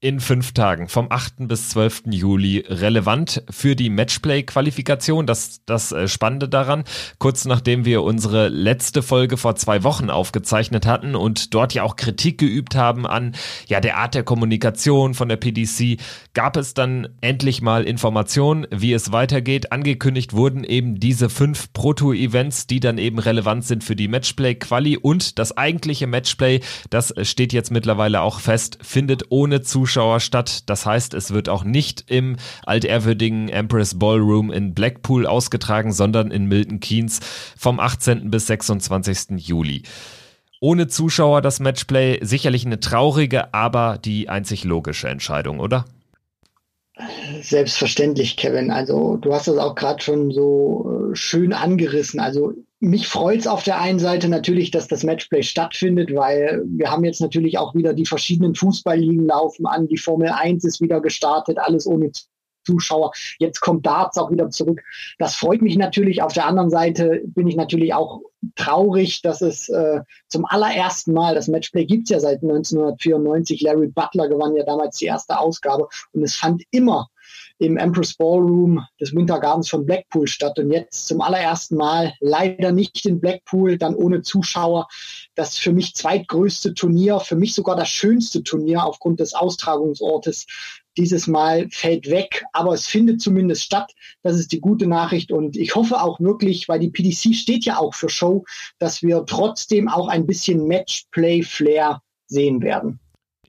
[0.00, 1.48] in fünf Tagen, vom 8.
[1.48, 2.02] bis 12.
[2.10, 5.26] Juli, relevant für die Matchplay-Qualifikation.
[5.26, 6.84] Das, das äh, Spannende daran,
[7.18, 11.96] kurz nachdem wir unsere letzte Folge vor zwei Wochen aufgezeichnet hatten und dort ja auch
[11.96, 13.34] Kritik geübt haben an
[13.66, 16.00] ja der Art der Kommunikation von der PDC,
[16.32, 19.72] gab es dann endlich mal Informationen, wie es weitergeht.
[19.72, 25.40] Angekündigt wurden eben diese fünf Proto-Events, die dann eben relevant sind für die Matchplay-Quali und
[25.40, 30.68] das eigentliche Matchplay, das steht jetzt mittlerweile auch fest, findet ohne Zuschauer Zuschauer statt.
[30.68, 32.36] Das heißt, es wird auch nicht im
[32.66, 37.20] altehrwürdigen Empress Ballroom in Blackpool ausgetragen, sondern in Milton Keynes
[37.56, 38.30] vom 18.
[38.30, 39.38] bis 26.
[39.38, 39.84] Juli.
[40.60, 45.86] Ohne Zuschauer das Matchplay sicherlich eine traurige, aber die einzig logische Entscheidung, oder?
[47.42, 48.70] Selbstverständlich, Kevin.
[48.70, 52.18] Also du hast das auch gerade schon so äh, schön angerissen.
[52.18, 56.90] Also mich freut es auf der einen Seite natürlich, dass das Matchplay stattfindet, weil wir
[56.90, 59.88] haben jetzt natürlich auch wieder die verschiedenen Fußballligen laufen an.
[59.88, 62.10] Die Formel 1 ist wieder gestartet, alles ohne
[62.68, 63.12] Zuschauer.
[63.38, 64.82] Jetzt kommt Darts auch wieder zurück.
[65.18, 66.22] Das freut mich natürlich.
[66.22, 68.20] Auf der anderen Seite bin ich natürlich auch
[68.56, 74.28] traurig, dass es äh, zum allerersten Mal, das Matchplay gibt's ja seit 1994, Larry Butler
[74.28, 77.08] gewann ja damals die erste Ausgabe und es fand immer
[77.58, 80.58] im Empress Ballroom des Wintergardens von Blackpool statt.
[80.58, 84.88] Und jetzt zum allerersten Mal leider nicht in Blackpool, dann ohne Zuschauer.
[85.34, 90.46] Das für mich zweitgrößte Turnier, für mich sogar das schönste Turnier aufgrund des Austragungsortes.
[90.96, 93.92] Dieses Mal fällt weg, aber es findet zumindest statt.
[94.22, 95.30] Das ist die gute Nachricht.
[95.30, 98.44] Und ich hoffe auch wirklich, weil die PDC steht ja auch für Show,
[98.78, 103.00] dass wir trotzdem auch ein bisschen Matchplay-Flair sehen werden.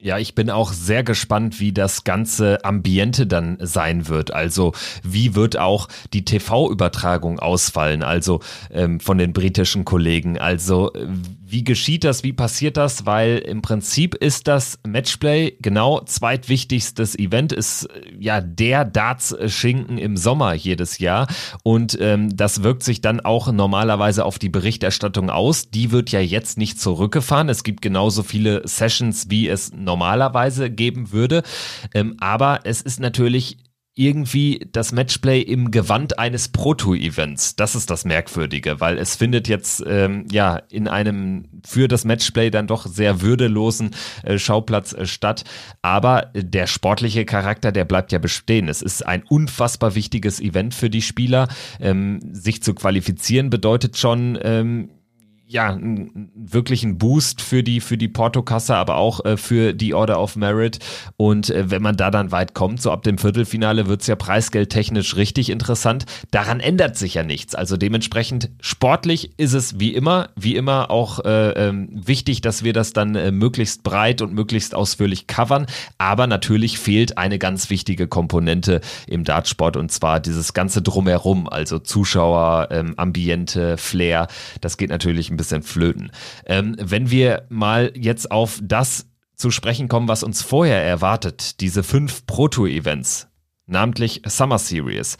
[0.02, 4.32] Ja, ich bin auch sehr gespannt, wie das ganze Ambiente dann sein wird.
[4.32, 8.40] Also wie wird auch die TV-Übertragung ausfallen, also
[8.70, 10.38] ähm, von den britischen Kollegen.
[10.38, 10.90] Also
[11.50, 13.06] wie geschieht das, wie passiert das?
[13.06, 20.16] Weil im Prinzip ist das Matchplay genau zweitwichtigstes Event, ist äh, ja der Darts-Schinken im
[20.16, 21.26] Sommer jedes Jahr.
[21.62, 25.70] Und ähm, das wirkt sich dann auch normalerweise auf die Berichterstattung aus.
[25.70, 27.48] Die wird ja jetzt nicht zurückgefahren.
[27.48, 31.42] Es gibt genauso viele Sessions, wie es normalerweise geben würde.
[31.94, 33.58] Ähm, aber es ist natürlich
[33.94, 37.56] irgendwie das Matchplay im Gewand eines Proto-Events.
[37.56, 42.50] Das ist das Merkwürdige, weil es findet jetzt ähm, ja in einem für das Matchplay
[42.50, 43.90] dann doch sehr würdelosen
[44.22, 45.44] äh, Schauplatz äh, statt.
[45.82, 48.68] Aber der sportliche Charakter, der bleibt ja bestehen.
[48.68, 51.48] Es ist ein unfassbar wichtiges Event für die Spieler.
[51.80, 54.90] Ähm, sich zu qualifizieren bedeutet schon ähm,
[55.50, 60.22] ja, einen wirklichen Boost für die, für die Portokasse, aber auch äh, für die Order
[60.22, 60.78] of Merit.
[61.16, 65.16] Und äh, wenn man da dann weit kommt, so ab dem Viertelfinale wird's ja preisgeldtechnisch
[65.16, 66.06] richtig interessant.
[66.30, 67.56] Daran ändert sich ja nichts.
[67.56, 72.72] Also dementsprechend sportlich ist es wie immer, wie immer auch äh, ähm, wichtig, dass wir
[72.72, 75.66] das dann äh, möglichst breit und möglichst ausführlich covern.
[75.98, 81.80] Aber natürlich fehlt eine ganz wichtige Komponente im Dartsport und zwar dieses ganze Drumherum, also
[81.80, 84.28] Zuschauer, ähm, Ambiente, Flair.
[84.60, 86.12] Das geht natürlich ein bisschen flöten.
[86.46, 89.06] Ähm, wenn wir mal jetzt auf das
[89.36, 93.28] zu sprechen kommen, was uns vorher erwartet, diese fünf Proto-Events,
[93.66, 95.16] namentlich Summer Series.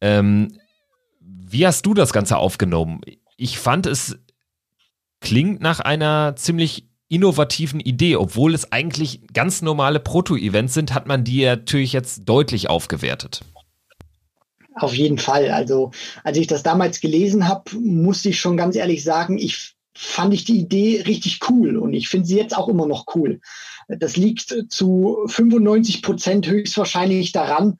[0.00, 0.58] Ähm,
[1.20, 3.00] wie hast du das Ganze aufgenommen?
[3.36, 4.18] Ich fand es
[5.20, 11.24] klingt nach einer ziemlich innovativen Idee, obwohl es eigentlich ganz normale Proto-Events sind, hat man
[11.24, 13.42] die natürlich jetzt deutlich aufgewertet.
[14.78, 15.50] Auf jeden Fall.
[15.50, 15.90] Also
[16.22, 20.44] als ich das damals gelesen habe, musste ich schon ganz ehrlich sagen, ich fand ich
[20.44, 23.40] die Idee richtig cool und ich finde sie jetzt auch immer noch cool.
[23.88, 27.78] Das liegt zu 95 Prozent höchstwahrscheinlich daran,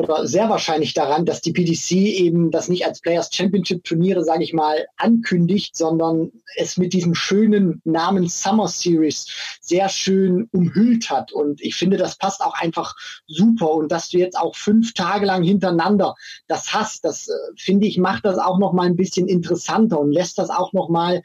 [0.00, 4.42] oder sehr wahrscheinlich daran, dass die PDC eben das nicht als Players Championship Turniere, sage
[4.42, 9.26] ich mal, ankündigt, sondern es mit diesem schönen Namen Summer Series
[9.60, 11.32] sehr schön umhüllt hat.
[11.32, 13.70] Und ich finde, das passt auch einfach super.
[13.72, 16.14] Und dass du jetzt auch fünf Tage lang hintereinander
[16.48, 20.12] das hast, das äh, finde ich, macht das auch noch mal ein bisschen interessanter und
[20.12, 21.22] lässt das auch noch mal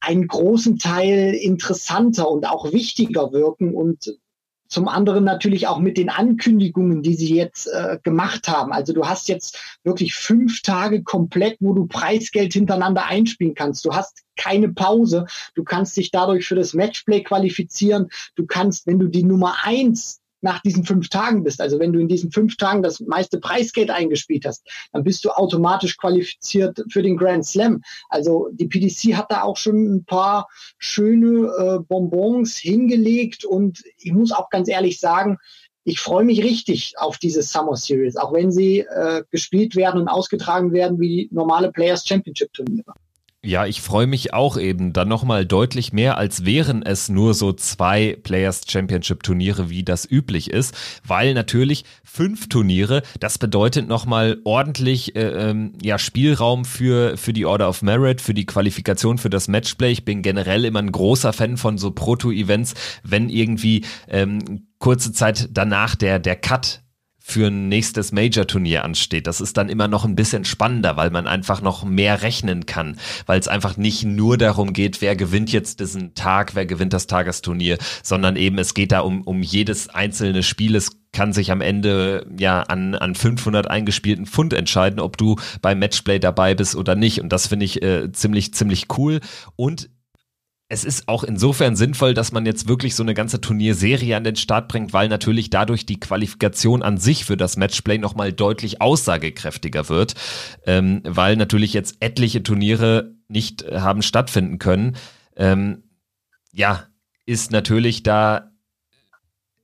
[0.00, 4.18] einen großen Teil interessanter und auch wichtiger wirken und
[4.68, 8.72] zum anderen natürlich auch mit den Ankündigungen, die sie jetzt äh, gemacht haben.
[8.72, 13.84] Also du hast jetzt wirklich fünf Tage komplett, wo du Preisgeld hintereinander einspielen kannst.
[13.84, 15.26] Du hast keine Pause.
[15.54, 18.08] Du kannst dich dadurch für das Matchplay qualifizieren.
[18.34, 21.60] Du kannst, wenn du die Nummer eins nach diesen fünf Tagen bist.
[21.60, 25.30] Also wenn du in diesen fünf Tagen das meiste Preisgeld eingespielt hast, dann bist du
[25.30, 27.82] automatisch qualifiziert für den Grand Slam.
[28.08, 30.48] Also die PDC hat da auch schon ein paar
[30.78, 35.38] schöne äh, Bonbons hingelegt und ich muss auch ganz ehrlich sagen,
[35.82, 40.08] ich freue mich richtig auf diese Summer Series, auch wenn sie äh, gespielt werden und
[40.08, 42.92] ausgetragen werden wie normale Players Championship Turniere.
[43.46, 47.52] Ja, ich freue mich auch eben dann nochmal deutlich mehr, als wären es nur so
[47.52, 50.74] zwei Players Championship Turniere, wie das üblich ist,
[51.06, 57.46] weil natürlich fünf Turniere, das bedeutet nochmal ordentlich äh, ähm, ja, Spielraum für, für die
[57.46, 59.92] Order of Merit, für die Qualifikation für das Matchplay.
[59.92, 65.50] Ich bin generell immer ein großer Fan von so Proto-Events, wenn irgendwie ähm, kurze Zeit
[65.52, 66.82] danach der, der Cut
[67.28, 69.26] für ein nächstes Major-Turnier ansteht.
[69.26, 73.00] Das ist dann immer noch ein bisschen spannender, weil man einfach noch mehr rechnen kann,
[73.26, 77.08] weil es einfach nicht nur darum geht, wer gewinnt jetzt diesen Tag, wer gewinnt das
[77.08, 80.76] Tagesturnier, sondern eben es geht da um, um jedes einzelne Spiel.
[80.76, 85.80] Es kann sich am Ende ja an, an 500 eingespielten Pfund entscheiden, ob du beim
[85.80, 87.20] Matchplay dabei bist oder nicht.
[87.20, 89.18] Und das finde ich äh, ziemlich, ziemlich cool.
[89.56, 89.90] Und
[90.68, 94.34] es ist auch insofern sinnvoll, dass man jetzt wirklich so eine ganze Turnierserie an den
[94.34, 99.88] Start bringt, weil natürlich dadurch die Qualifikation an sich für das Matchplay nochmal deutlich aussagekräftiger
[99.88, 100.14] wird,
[100.66, 104.96] ähm, weil natürlich jetzt etliche Turniere nicht äh, haben stattfinden können.
[105.36, 105.84] Ähm,
[106.52, 106.84] ja,
[107.26, 108.50] ist natürlich da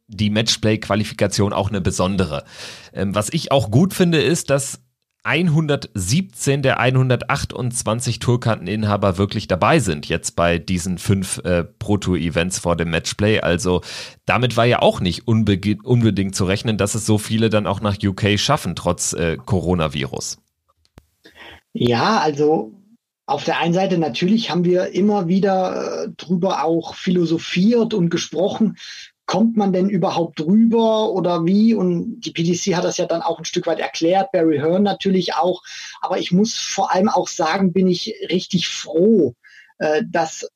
[0.06, 2.44] die Matchplay-Qualifikation auch eine besondere.
[2.92, 4.80] Ähm, was ich auch gut finde, ist, dass
[5.24, 12.90] 117 der 128 Tourkarteninhaber wirklich dabei sind, jetzt bei diesen fünf äh, Pro-Tour-Events vor dem
[12.90, 13.40] Matchplay.
[13.40, 13.82] Also
[14.26, 17.96] damit war ja auch nicht unbedingt zu rechnen, dass es so viele dann auch nach
[18.02, 20.38] UK schaffen, trotz äh, Coronavirus.
[21.72, 22.72] Ja, also
[23.26, 28.76] auf der einen Seite natürlich haben wir immer wieder äh, drüber auch philosophiert und gesprochen,
[29.32, 31.72] kommt man denn überhaupt rüber oder wie?
[31.72, 35.32] Und die PDC hat das ja dann auch ein Stück weit erklärt, Barry Hearn natürlich
[35.32, 35.62] auch.
[36.02, 39.34] Aber ich muss vor allem auch sagen, bin ich richtig froh,
[39.78, 40.46] äh, dass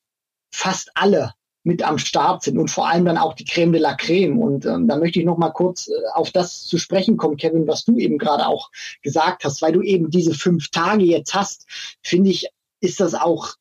[0.52, 1.32] fast alle
[1.62, 4.38] mit am Start sind und vor allem dann auch die Creme de la Creme.
[4.38, 7.66] Und ähm, da möchte ich noch mal kurz äh, auf das zu sprechen kommen, Kevin,
[7.66, 8.70] was du eben gerade auch
[9.00, 11.66] gesagt hast, weil du eben diese fünf Tage jetzt hast,
[12.02, 12.50] finde ich,
[12.82, 13.54] ist das auch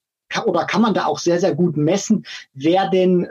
[0.46, 3.30] oder kann man da auch sehr, sehr gut messen, wer denn äh,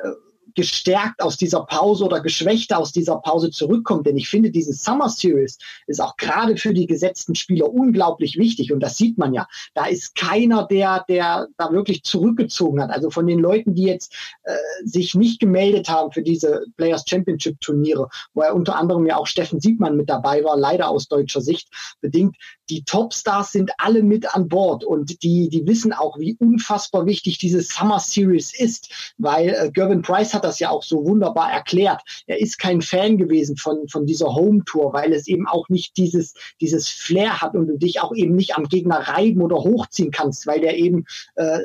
[0.54, 4.06] gestärkt aus dieser Pause oder geschwächt aus dieser Pause zurückkommt.
[4.06, 8.72] Denn ich finde, diese Summer Series ist auch gerade für die gesetzten Spieler unglaublich wichtig.
[8.72, 9.46] Und das sieht man ja.
[9.74, 12.90] Da ist keiner, der, der da wirklich zurückgezogen hat.
[12.90, 14.14] Also von den Leuten, die jetzt
[14.44, 14.54] äh,
[14.84, 19.26] sich nicht gemeldet haben für diese Players Championship Turniere, wo er unter anderem ja auch
[19.26, 21.68] Steffen Siegmann mit dabei war, leider aus deutscher Sicht
[22.00, 22.36] bedingt.
[22.70, 27.38] Die Topstars sind alle mit an Bord und die, die wissen auch, wie unfassbar wichtig
[27.38, 32.02] diese Summer Series ist, weil äh, Gervin Price hat das ja auch so wunderbar erklärt.
[32.26, 35.96] Er ist kein Fan gewesen von, von dieser Home Tour, weil es eben auch nicht
[35.96, 40.10] dieses, dieses Flair hat und du dich auch eben nicht am Gegner reiben oder hochziehen
[40.10, 41.04] kannst, weil der eben
[41.36, 41.58] äh,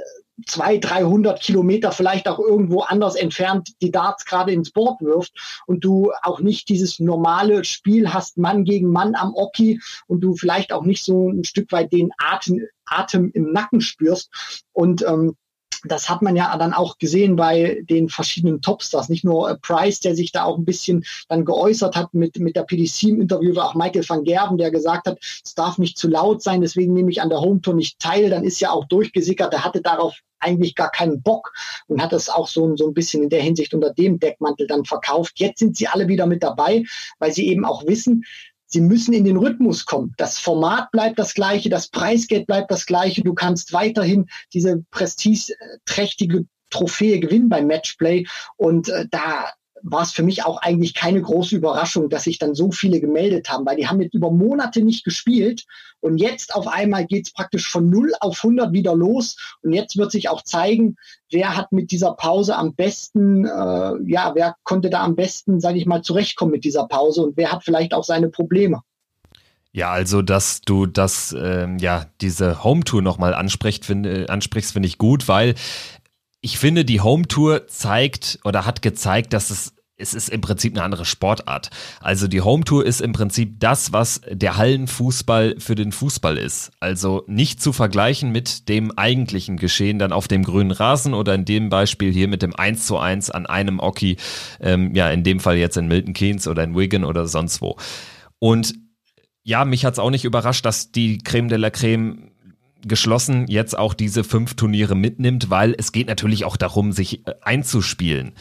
[0.45, 5.83] zwei, 300 Kilometer vielleicht auch irgendwo anders entfernt die Darts gerade ins Board wirft und
[5.83, 10.72] du auch nicht dieses normale Spiel hast, Mann gegen Mann am Oki und du vielleicht
[10.72, 14.29] auch nicht so ein Stück weit den Atem, Atem im Nacken spürst.
[14.74, 15.36] Und ähm,
[15.83, 19.09] das hat man ja dann auch gesehen bei den verschiedenen Topstars.
[19.09, 22.55] Nicht nur äh, Price, der sich da auch ein bisschen dann geäußert hat mit, mit
[22.55, 25.98] der PDC im Interview, war auch Michael van Gerben, der gesagt hat, es darf nicht
[25.98, 28.29] zu laut sein, deswegen nehme ich an der Home Tour nicht teil.
[28.29, 31.51] Dann ist ja auch durchgesickert, er hatte darauf eigentlich gar keinen Bock
[31.88, 34.86] und hat das auch so, so ein bisschen in der Hinsicht unter dem Deckmantel dann
[34.86, 35.33] verkauft.
[35.36, 36.83] Jetzt sind sie alle wieder mit dabei,
[37.19, 38.24] weil sie eben auch wissen,
[38.69, 40.13] Sie müssen in den Rhythmus kommen.
[40.17, 43.23] Das Format bleibt das gleiche, das Preisgeld bleibt das gleiche.
[43.23, 48.27] Du kannst weiterhin diese prestigeträchtige Trophäe gewinnen beim Matchplay.
[48.57, 49.49] Und äh, da
[49.83, 53.50] war es für mich auch eigentlich keine große Überraschung, dass sich dann so viele gemeldet
[53.50, 55.65] haben, weil die haben jetzt über Monate nicht gespielt
[56.01, 59.98] und jetzt auf einmal geht es praktisch von 0 auf 100 wieder los und jetzt
[59.98, 60.95] wird sich auch zeigen,
[61.31, 65.77] wer hat mit dieser Pause am besten, äh, ja, wer konnte da am besten, sage
[65.77, 68.81] ich mal, zurechtkommen mit dieser Pause und wer hat vielleicht auch seine Probleme.
[69.71, 74.88] Ja, also dass du das, ähm, ja, diese Home Tour nochmal ansprichst, finde ansprichst, finde
[74.88, 75.53] ich gut, weil
[76.41, 80.74] ich finde, die Home Tour zeigt oder hat gezeigt, dass es es ist im Prinzip
[80.74, 81.69] eine andere Sportart.
[82.00, 86.72] Also die Home Tour ist im Prinzip das, was der Hallenfußball für den Fußball ist.
[86.79, 91.46] Also nicht zu vergleichen mit dem eigentlichen Geschehen dann auf dem grünen Rasen oder in
[91.46, 94.17] dem Beispiel hier mit dem 1 zu 1 an einem Oki,
[94.62, 97.75] ähm, ja in dem Fall jetzt in Milton Keynes oder in Wigan oder sonst wo.
[98.39, 98.74] Und
[99.43, 102.28] ja, mich hat's auch nicht überrascht, dass die Creme de la Creme
[102.81, 107.33] geschlossen jetzt auch diese fünf Turniere mitnimmt, weil es geht natürlich auch darum, sich äh,
[107.41, 108.33] einzuspielen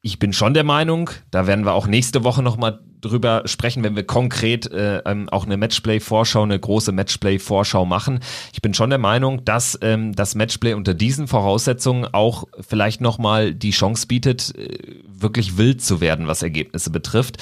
[0.00, 3.96] ich bin schon der Meinung, da werden wir auch nächste Woche nochmal drüber sprechen, wenn
[3.96, 8.20] wir konkret äh, ähm, auch eine Matchplay-Vorschau, eine große Matchplay-Vorschau machen.
[8.52, 13.54] Ich bin schon der Meinung, dass ähm, das Matchplay unter diesen Voraussetzungen auch vielleicht nochmal
[13.54, 17.36] die Chance bietet, äh, wirklich wild zu werden, was Ergebnisse betrifft.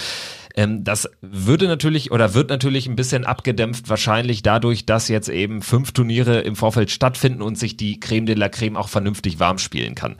[0.56, 5.60] Ähm, das würde natürlich oder wird natürlich ein bisschen abgedämpft, wahrscheinlich dadurch, dass jetzt eben
[5.62, 9.58] fünf Turniere im Vorfeld stattfinden und sich die Creme de la Creme auch vernünftig warm
[9.58, 10.16] spielen kann.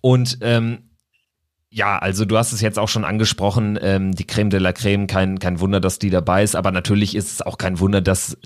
[0.00, 0.90] Und ähm,
[1.70, 5.08] ja, also du hast es jetzt auch schon angesprochen, ähm, die Creme de la Creme,
[5.08, 8.38] kein, kein Wunder, dass die dabei ist, aber natürlich ist es auch kein Wunder, dass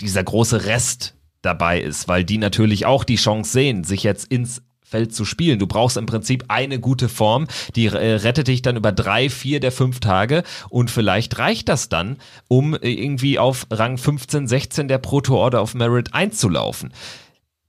[0.00, 4.62] dieser große Rest dabei ist, weil die natürlich auch die Chance sehen, sich jetzt ins
[4.88, 5.58] Feld zu spielen.
[5.58, 9.58] Du brauchst im Prinzip eine gute Form, die äh, rettet dich dann über drei, vier
[9.60, 14.88] der fünf Tage und vielleicht reicht das dann, um äh, irgendwie auf Rang 15, 16
[14.88, 16.92] der Proto Order of Merit einzulaufen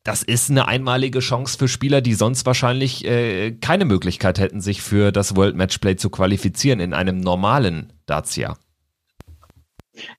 [0.07, 4.81] das ist eine einmalige Chance für Spieler, die sonst wahrscheinlich äh, keine Möglichkeit hätten, sich
[4.81, 8.57] für das World Matchplay zu qualifizieren in einem normalen Darts-Jahr.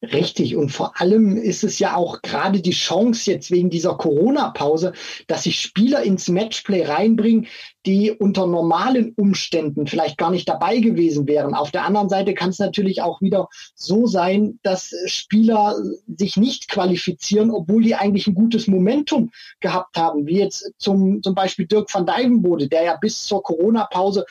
[0.02, 0.56] Richtig.
[0.56, 4.92] Und vor allem ist es ja auch gerade die Chance jetzt wegen dieser Corona-Pause,
[5.26, 7.47] dass sich Spieler ins Matchplay reinbringen,
[7.87, 11.54] die unter normalen Umständen vielleicht gar nicht dabei gewesen wären.
[11.54, 16.68] Auf der anderen Seite kann es natürlich auch wieder so sein, dass Spieler sich nicht
[16.68, 19.30] qualifizieren, obwohl die eigentlich ein gutes Momentum
[19.61, 24.26] gehabt haben, wie jetzt zum, zum Beispiel Dirk van Dijvenbode, der ja bis zur Corona-Pause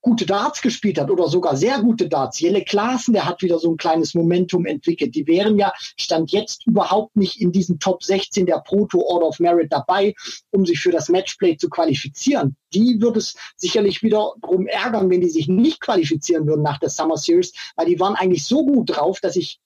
[0.00, 2.40] gute Darts gespielt hat oder sogar sehr gute Darts.
[2.40, 5.14] Jelle Klaassen, der hat wieder so ein kleines Momentum entwickelt.
[5.14, 9.40] Die wären ja, stand jetzt überhaupt nicht in diesen Top 16 der Proto Order of
[9.40, 10.14] Merit dabei,
[10.50, 12.56] um sich für das Matchplay zu qualifizieren.
[12.72, 16.90] Die würde es sicherlich wieder drum ärgern, wenn die sich nicht qualifizieren würden nach der
[16.90, 19.60] Summer Series, weil die waren eigentlich so gut drauf, dass ich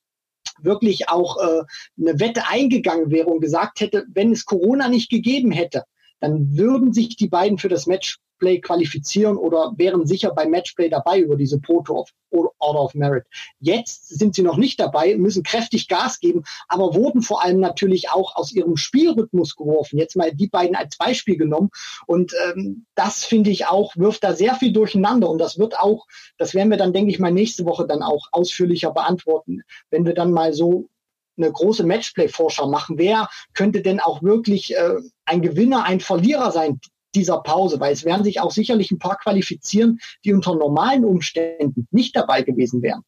[0.59, 1.63] wirklich auch äh,
[1.99, 5.83] eine Wette eingegangen wäre und gesagt hätte, wenn es Corona nicht gegeben hätte,
[6.19, 10.89] dann würden sich die beiden für das Match Matchplay qualifizieren oder wären sicher beim Matchplay
[10.89, 13.25] dabei über diese Proto of Order of Merit.
[13.59, 18.09] Jetzt sind sie noch nicht dabei, müssen kräftig Gas geben, aber wurden vor allem natürlich
[18.09, 19.97] auch aus ihrem Spielrhythmus geworfen.
[19.97, 21.69] Jetzt mal die beiden als Beispiel genommen.
[22.07, 25.29] Und ähm, das finde ich auch, wirft da sehr viel durcheinander.
[25.29, 28.27] Und das wird auch, das werden wir dann, denke ich mal, nächste Woche dann auch
[28.31, 30.89] ausführlicher beantworten, wenn wir dann mal so
[31.37, 32.97] eine große Matchplay-Vorschau machen.
[32.97, 36.79] Wer könnte denn auch wirklich äh, ein Gewinner, ein Verlierer sein?
[37.15, 41.87] Dieser Pause, weil es werden sich auch sicherlich ein paar qualifizieren, die unter normalen Umständen
[41.91, 43.03] nicht dabei gewesen wären.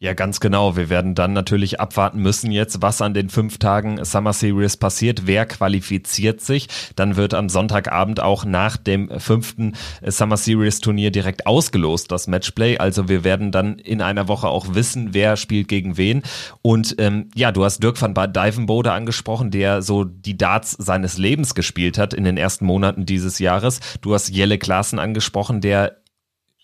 [0.00, 0.76] Ja, ganz genau.
[0.76, 5.26] Wir werden dann natürlich abwarten müssen jetzt, was an den fünf Tagen Summer Series passiert.
[5.26, 6.68] Wer qualifiziert sich?
[6.94, 9.72] Dann wird am Sonntagabend auch nach dem fünften
[10.06, 12.78] Summer Series Turnier direkt ausgelost, das Matchplay.
[12.78, 16.22] Also wir werden dann in einer Woche auch wissen, wer spielt gegen wen.
[16.62, 21.56] Und ähm, ja, du hast Dirk van Dijvenbode angesprochen, der so die Darts seines Lebens
[21.56, 23.80] gespielt hat in den ersten Monaten dieses Jahres.
[24.00, 25.96] Du hast Jelle Klaassen angesprochen, der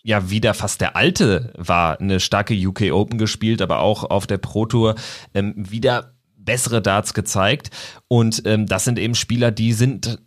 [0.05, 4.37] ja wieder fast der alte war, eine starke UK Open gespielt, aber auch auf der
[4.37, 4.93] Pro Tour
[5.33, 7.71] ähm, wieder bessere Darts gezeigt.
[8.07, 10.19] Und ähm, das sind eben Spieler, die sind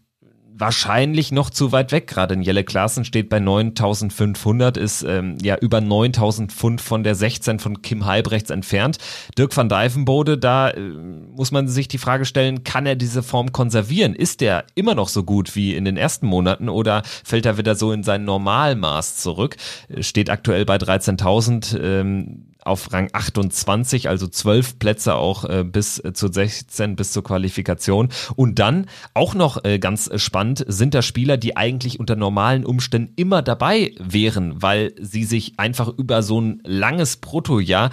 [0.59, 2.07] wahrscheinlich noch zu weit weg.
[2.07, 7.15] Gerade in Jelle Klaassen steht bei 9500, ist ähm, ja über 9000 Pfund von der
[7.15, 8.99] 16 von Kim Halbrechts entfernt.
[9.37, 13.53] Dirk van Dijvenbode, da äh, muss man sich die Frage stellen, kann er diese Form
[13.53, 14.15] konservieren?
[14.15, 17.75] Ist er immer noch so gut wie in den ersten Monaten oder fällt er wieder
[17.75, 19.57] so in sein Normalmaß zurück?
[20.01, 21.81] Steht aktuell bei 13.000.
[21.81, 27.25] Ähm, auf Rang 28, also zwölf Plätze auch äh, bis äh, zu 16, bis zur
[27.25, 28.09] Qualifikation.
[28.37, 33.13] Und dann auch noch äh, ganz spannend sind da Spieler, die eigentlich unter normalen Umständen
[33.17, 37.91] immer dabei wären, weil sie sich einfach über so ein langes Protojahr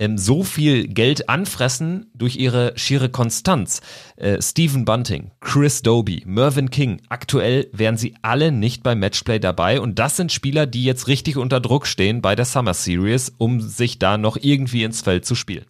[0.00, 3.80] ähm, so viel Geld anfressen durch ihre schiere Konstanz.
[4.16, 9.80] Äh, Stephen Bunting, Chris Doby, Mervyn King, aktuell wären sie alle nicht beim Matchplay dabei
[9.80, 13.60] und das sind Spieler, die jetzt richtig unter Druck stehen bei der Summer Series, um
[13.60, 15.66] sich da noch irgendwie ins Feld zu spielen.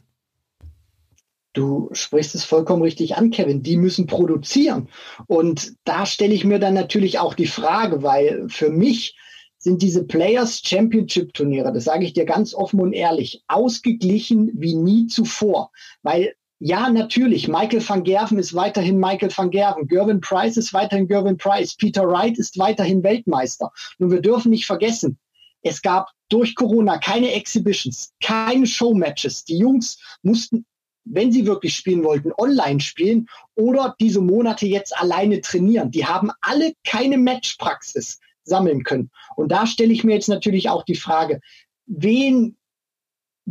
[1.52, 3.64] Du sprichst es vollkommen richtig an, Kevin.
[3.64, 4.88] Die müssen produzieren.
[5.26, 9.16] Und da stelle ich mir dann natürlich auch die Frage, weil für mich
[9.60, 14.74] sind diese Players Championship Turniere, das sage ich dir ganz offen und ehrlich, ausgeglichen wie
[14.74, 15.70] nie zuvor.
[16.02, 21.08] Weil ja, natürlich, Michael van Gerven ist weiterhin Michael van Gerven, Gervin Price ist weiterhin
[21.08, 23.70] Gervin Price, Peter Wright ist weiterhin Weltmeister.
[23.98, 25.18] Nur wir dürfen nicht vergessen,
[25.62, 29.44] Es gab durch Corona keine Exhibitions, keine Showmatches.
[29.44, 30.64] Die Jungs mussten,
[31.04, 33.26] wenn sie wirklich spielen wollten, online spielen
[33.56, 35.90] oder diese Monate jetzt alleine trainieren.
[35.90, 39.10] Die haben alle keine Matchpraxis sammeln können.
[39.36, 41.40] Und da stelle ich mir jetzt natürlich auch die Frage,
[41.86, 42.56] wen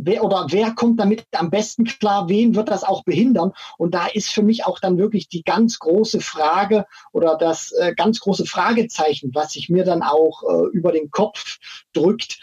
[0.04, 3.52] wer oder wer kommt damit am besten klar, wen wird das auch behindern?
[3.78, 7.94] Und da ist für mich auch dann wirklich die ganz große Frage oder das äh,
[7.94, 11.58] ganz große Fragezeichen, was sich mir dann auch äh, über den Kopf
[11.92, 12.38] drückt.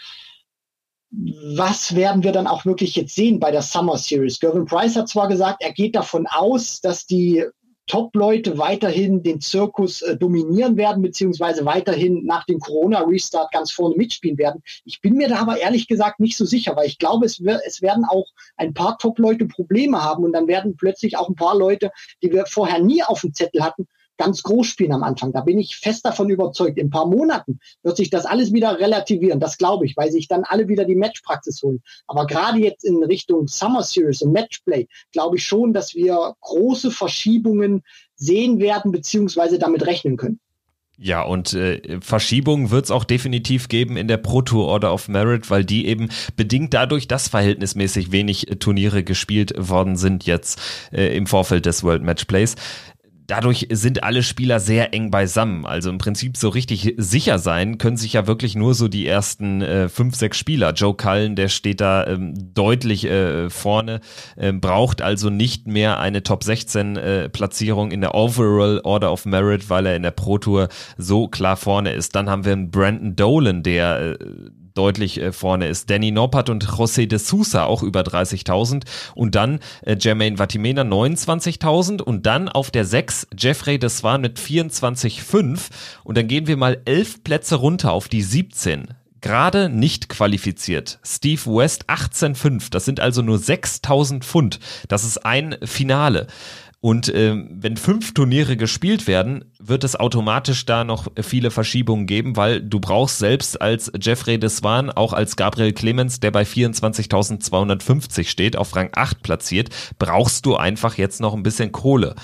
[1.10, 4.40] Was werden wir dann auch wirklich jetzt sehen bei der Summer Series?
[4.40, 7.46] Gervin Price hat zwar gesagt, er geht davon aus, dass die
[7.88, 14.38] Top-Leute weiterhin den Zirkus äh, dominieren werden, beziehungsweise weiterhin nach dem Corona-Restart ganz vorne mitspielen
[14.38, 14.62] werden.
[14.84, 17.82] Ich bin mir da aber ehrlich gesagt nicht so sicher, weil ich glaube, es, es
[17.82, 18.26] werden auch
[18.56, 21.90] ein paar Top-Leute Probleme haben und dann werden plötzlich auch ein paar Leute,
[22.22, 25.32] die wir vorher nie auf dem Zettel hatten, ganz groß spielen am Anfang.
[25.32, 26.76] Da bin ich fest davon überzeugt.
[26.76, 29.40] In ein paar Monaten wird sich das alles wieder relativieren.
[29.40, 31.82] Das glaube ich, weil sich dann alle wieder die Matchpraxis holen.
[32.06, 36.90] Aber gerade jetzt in Richtung Summer Series und Matchplay glaube ich schon, dass wir große
[36.90, 37.82] Verschiebungen
[38.16, 40.40] sehen werden, beziehungsweise damit rechnen können.
[41.00, 45.06] Ja, und äh, Verschiebungen wird es auch definitiv geben in der Pro Tour Order of
[45.06, 50.60] Merit, weil die eben bedingt dadurch, dass verhältnismäßig wenig Turniere gespielt worden sind jetzt
[50.90, 52.56] äh, im Vorfeld des World Matchplays,
[53.28, 55.64] dadurch sind alle Spieler sehr eng beisammen.
[55.66, 59.62] Also im Prinzip so richtig sicher sein können sich ja wirklich nur so die ersten
[59.62, 60.72] äh, fünf, sechs Spieler.
[60.72, 64.00] Joe Cullen, der steht da ähm, deutlich äh, vorne,
[64.36, 69.26] äh, braucht also nicht mehr eine Top 16 äh, Platzierung in der Overall Order of
[69.26, 72.14] Merit, weil er in der Pro Tour so klar vorne ist.
[72.14, 74.18] Dann haben wir einen Brandon Dolan, der äh,
[74.78, 75.90] deutlich äh, vorne ist.
[75.90, 82.00] Danny Noppert und José de Sousa auch über 30.000 und dann äh, Jermaine Vatimena 29.000
[82.00, 85.68] und dann auf der 6 Jeffrey de Swan mit 24,5
[86.04, 91.00] und dann gehen wir mal elf Plätze runter auf die 17 gerade nicht qualifiziert.
[91.04, 92.70] Steve West 18,5.
[92.70, 94.60] Das sind also nur 6000 Pfund.
[94.86, 96.28] Das ist ein Finale.
[96.80, 102.36] Und äh, wenn fünf Turniere gespielt werden, wird es automatisch da noch viele Verschiebungen geben,
[102.36, 108.56] weil du brauchst selbst als Jeffrey Deswan, auch als Gabriel Clemens, der bei 24.250 steht,
[108.56, 112.14] auf Rang 8 platziert, brauchst du einfach jetzt noch ein bisschen Kohle.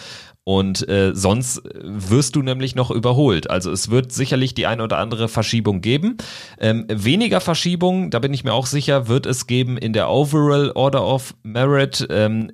[0.44, 3.48] Und äh, sonst wirst du nämlich noch überholt.
[3.50, 6.18] Also es wird sicherlich die eine oder andere Verschiebung geben.
[6.60, 10.70] Ähm, weniger Verschiebungen, da bin ich mir auch sicher, wird es geben in der Overall
[10.74, 12.06] Order of Merit.
[12.10, 12.52] Ähm,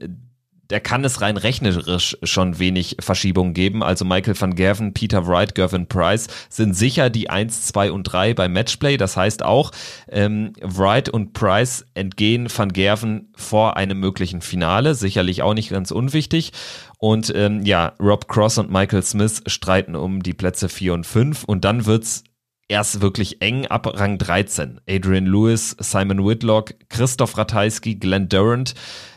[0.70, 3.82] da kann es rein rechnerisch schon wenig Verschiebungen geben.
[3.82, 8.34] Also Michael van Gerven, Peter Wright, Gervin Price sind sicher die 1, 2 und 3
[8.34, 8.96] beim Matchplay.
[8.96, 9.72] Das heißt auch,
[10.08, 14.94] ähm, Wright und Price entgehen van Gerven vor einem möglichen Finale.
[14.94, 16.52] Sicherlich auch nicht ganz unwichtig.
[16.98, 21.42] Und ähm, ja, Rob Cross und Michael Smith streiten um die Plätze 4 und 5.
[21.42, 22.22] Und dann wird's
[22.68, 24.80] erst wirklich eng ab Rang 13.
[24.88, 28.74] Adrian Lewis, Simon Whitlock, Christoph Ratajski, Glenn Durant.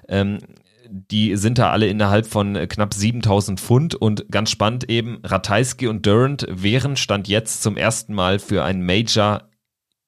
[0.10, 0.40] Ähm,
[0.96, 5.88] die sind da alle innerhalb von äh, knapp 7000 Pfund und ganz spannend eben, Ratajski
[5.88, 9.50] und Durant wären Stand jetzt zum ersten Mal für ein Major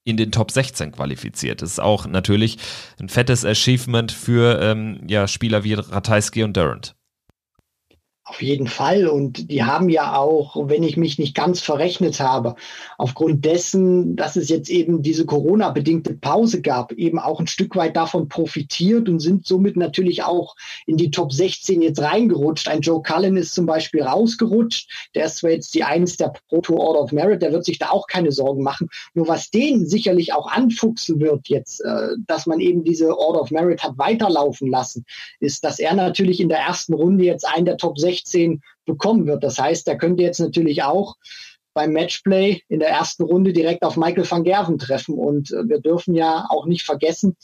[0.04, 1.64] in den Top 16 qualifiziert.
[1.64, 2.60] Das ist auch natürlich
[3.00, 6.96] ein fettes Achievement für ähm, ja, Spieler wie Ratajski und Durant.
[8.28, 9.08] Auf jeden Fall.
[9.08, 12.56] Und die haben ja auch, wenn ich mich nicht ganz verrechnet habe,
[12.98, 17.96] aufgrund dessen, dass es jetzt eben diese Corona-bedingte Pause gab, eben auch ein Stück weit
[17.96, 20.56] davon profitiert und sind somit natürlich auch
[20.88, 22.68] in die Top 16 jetzt reingerutscht.
[22.68, 24.90] Ein Joe Cullen ist zum Beispiel rausgerutscht.
[25.14, 27.78] Der ist zwar jetzt die eines der Pro Tour Order of Merit, der wird sich
[27.78, 28.90] da auch keine Sorgen machen.
[29.14, 33.52] Nur was den sicherlich auch anfuchsen wird jetzt, äh, dass man eben diese Order of
[33.52, 35.06] Merit hat weiterlaufen lassen,
[35.40, 39.26] ist, dass er natürlich in der ersten Runde jetzt einen der Top 16 16 bekommen
[39.26, 39.44] wird.
[39.44, 41.16] Das heißt, er könnte jetzt natürlich auch
[41.74, 45.16] beim Matchplay in der ersten Runde direkt auf Michael van Gerven treffen.
[45.16, 47.36] Und äh, wir dürfen ja auch nicht vergessen,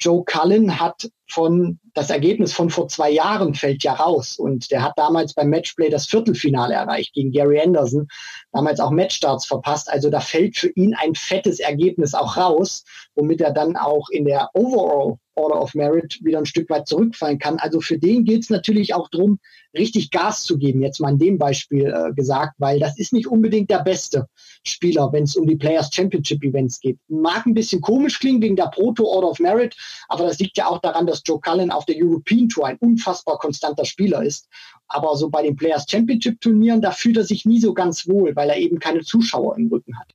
[0.00, 4.38] Joe Cullen hat von, das Ergebnis von vor zwei Jahren fällt ja raus.
[4.38, 8.08] Und der hat damals beim Matchplay das Viertelfinale erreicht gegen Gary Anderson,
[8.52, 9.90] damals auch Matchstarts verpasst.
[9.90, 14.26] Also da fällt für ihn ein fettes Ergebnis auch raus, womit er dann auch in
[14.26, 17.58] der Overall Order of Merit wieder ein Stück weit zurückfallen kann.
[17.58, 19.38] Also für den geht es natürlich auch darum,
[19.76, 23.26] richtig Gas zu geben, jetzt mal in dem Beispiel äh, gesagt, weil das ist nicht
[23.26, 24.26] unbedingt der beste
[24.64, 26.98] Spieler, wenn es um die Players Championship Events geht.
[27.08, 29.74] Mag ein bisschen komisch klingen wegen der Proto Order of Merit,
[30.08, 33.38] aber das liegt ja auch daran, dass Joe Cullen auf der European Tour ein unfassbar
[33.38, 34.48] konstanter Spieler ist.
[34.88, 38.36] Aber so bei den Players Championship Turnieren, da fühlt er sich nie so ganz wohl,
[38.36, 40.12] weil er eben keine Zuschauer im Rücken hat.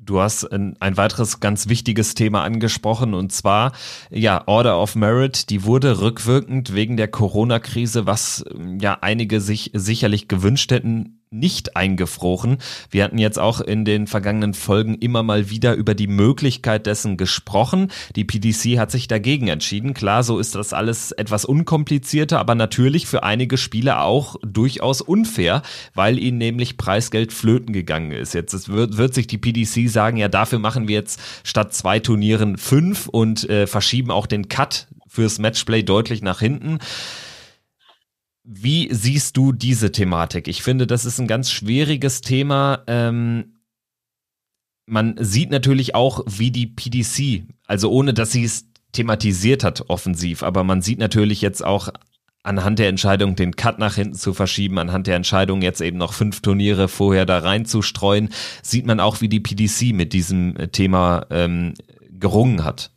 [0.00, 3.72] Du hast ein, weiteres ganz wichtiges Thema angesprochen und zwar
[4.10, 8.44] ja Order of Merit, die wurde rückwirkend wegen der Corona-Krise, was
[8.80, 12.58] ja einige sich sicherlich gewünscht hätten, nicht eingefroren.
[12.90, 17.16] Wir hatten jetzt auch in den vergangenen Folgen immer mal wieder über die Möglichkeit dessen
[17.16, 17.90] gesprochen.
[18.16, 19.94] Die PDC hat sich dagegen entschieden.
[19.94, 25.62] Klar, so ist das alles etwas unkomplizierter, aber natürlich für einige Spieler auch durchaus unfair,
[25.94, 28.34] weil ihnen nämlich Preisgeld flöten gegangen ist.
[28.34, 32.56] Jetzt wird, wird sich die PDC sagen, ja, dafür machen wir jetzt statt zwei Turnieren
[32.56, 36.78] fünf und äh, verschieben auch den Cut fürs Matchplay deutlich nach hinten.
[38.50, 40.48] Wie siehst du diese Thematik?
[40.48, 42.82] Ich finde, das ist ein ganz schwieriges Thema.
[42.86, 43.58] Ähm,
[44.86, 50.42] man sieht natürlich auch, wie die PDC, also ohne dass sie es thematisiert hat offensiv,
[50.42, 51.90] aber man sieht natürlich jetzt auch
[52.42, 56.14] anhand der Entscheidung, den Cut nach hinten zu verschieben, anhand der Entscheidung, jetzt eben noch
[56.14, 58.30] fünf Turniere vorher da reinzustreuen,
[58.62, 61.74] sieht man auch, wie die PDC mit diesem Thema ähm,
[62.08, 62.92] gerungen hat.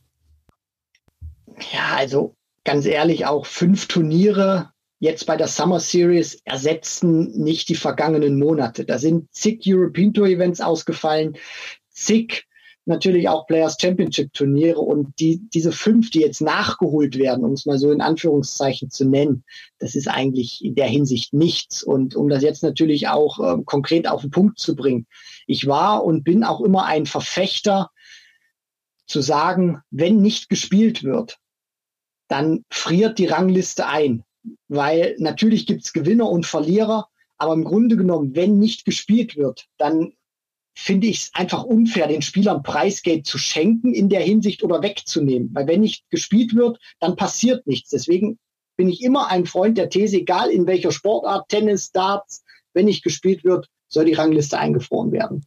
[1.73, 4.70] Ja, also ganz ehrlich, auch fünf Turniere
[5.01, 8.85] jetzt bei der Summer Series ersetzen nicht die vergangenen Monate.
[8.85, 11.37] Da sind zig European Tour Events ausgefallen,
[11.89, 12.45] zig
[12.85, 17.65] natürlich auch Players Championship Turniere und die, diese fünf, die jetzt nachgeholt werden, um es
[17.65, 19.43] mal so in Anführungszeichen zu nennen,
[19.79, 21.81] das ist eigentlich in der Hinsicht nichts.
[21.81, 25.07] Und um das jetzt natürlich auch äh, konkret auf den Punkt zu bringen.
[25.47, 27.89] Ich war und bin auch immer ein Verfechter
[29.07, 31.39] zu sagen, wenn nicht gespielt wird,
[32.27, 34.23] dann friert die Rangliste ein
[34.67, 39.67] weil natürlich gibt es Gewinner und Verlierer, aber im Grunde genommen, wenn nicht gespielt wird,
[39.77, 40.13] dann
[40.73, 45.49] finde ich es einfach unfair, den Spielern Preisgeld zu schenken in der Hinsicht oder wegzunehmen.
[45.53, 47.89] Weil wenn nicht gespielt wird, dann passiert nichts.
[47.89, 48.39] Deswegen
[48.77, 53.03] bin ich immer ein Freund der These, egal in welcher Sportart, Tennis, Darts, wenn nicht
[53.03, 55.45] gespielt wird, soll die Rangliste eingefroren werden.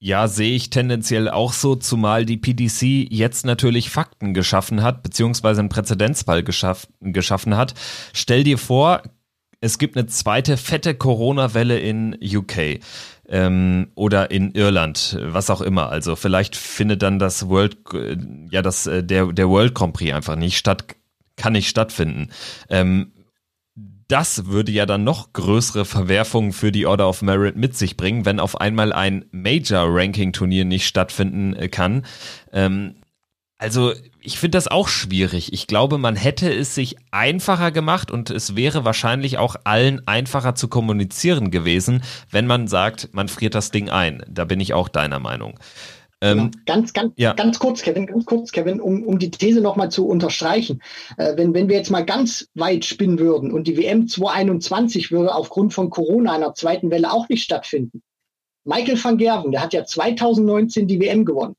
[0.00, 5.60] Ja, sehe ich tendenziell auch so, zumal die PDC jetzt natürlich Fakten geschaffen hat, beziehungsweise
[5.60, 7.74] einen Präzedenzfall geschaff, geschaffen hat.
[8.12, 9.02] Stell dir vor,
[9.60, 12.78] es gibt eine zweite fette Corona-Welle in UK
[13.28, 15.90] ähm, oder in Irland, was auch immer.
[15.90, 17.78] Also vielleicht findet dann das World,
[18.52, 20.94] ja, das, äh, der, der World Grand Prix einfach nicht statt,
[21.34, 22.30] kann nicht stattfinden.
[22.70, 23.10] Ähm,
[24.08, 28.24] das würde ja dann noch größere Verwerfungen für die Order of Merit mit sich bringen,
[28.24, 32.04] wenn auf einmal ein Major-Ranking-Turnier nicht stattfinden äh, kann.
[32.52, 32.94] Ähm,
[33.58, 35.52] also ich finde das auch schwierig.
[35.52, 40.54] Ich glaube, man hätte es sich einfacher gemacht und es wäre wahrscheinlich auch allen einfacher
[40.54, 44.22] zu kommunizieren gewesen, wenn man sagt, man friert das Ding ein.
[44.28, 45.58] Da bin ich auch deiner Meinung.
[46.20, 47.32] Ähm, ganz, ganz, ja.
[47.32, 50.82] ganz kurz, Kevin, ganz kurz, Kevin, um, um die These nochmal zu unterstreichen.
[51.16, 55.34] Äh, wenn, wenn wir jetzt mal ganz weit spinnen würden und die WM 2021 würde
[55.34, 58.02] aufgrund von Corona einer zweiten Welle auch nicht stattfinden.
[58.64, 61.54] Michael van Gerven, der hat ja 2019 die WM gewonnen.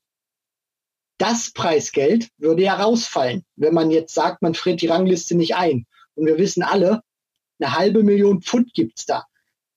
[1.17, 5.85] Das Preisgeld würde ja rausfallen, wenn man jetzt sagt, man friert die Rangliste nicht ein.
[6.15, 7.01] Und wir wissen alle,
[7.59, 9.25] eine halbe Million Pfund gibt's da.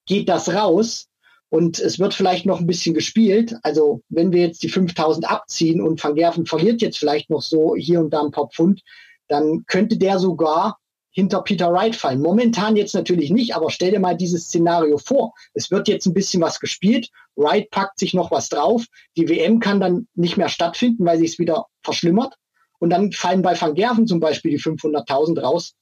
[0.07, 1.09] Geht das raus,
[1.53, 3.57] und es wird vielleicht noch ein bisschen gespielt.
[3.63, 7.77] Also wenn wir jetzt die 5000 abziehen und Van Gerven verliert jetzt vielleicht noch so
[7.77, 8.81] hier und da ein paar Pfund,
[9.29, 10.79] dann könnte der sogar
[11.11, 12.23] hinter Peter Wright fallen.
[12.23, 15.35] Momentan jetzt natürlich nicht, aber stell dir mal dieses Szenario vor.
[15.53, 17.11] Es wird jetzt ein bisschen was gespielt.
[17.37, 18.87] Wright packt sich noch was drauf.
[19.19, 22.33] Die WM kann dann nicht mehr stattfinden, weil sich es wieder verschlimmert.
[22.79, 25.75] Und dann fallen bei Van Gerven zum Beispiel die 500.000 raus.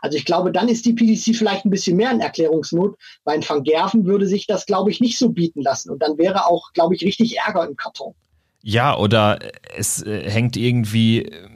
[0.00, 2.96] Also ich glaube, dann ist die PDC vielleicht ein bisschen mehr in Erklärungsnot.
[3.24, 5.90] Bei ein Van Gerven würde sich das, glaube ich, nicht so bieten lassen.
[5.90, 8.14] Und dann wäre auch, glaube ich, richtig Ärger im Karton.
[8.62, 9.38] Ja, oder
[9.76, 11.48] es äh, hängt irgendwie äh,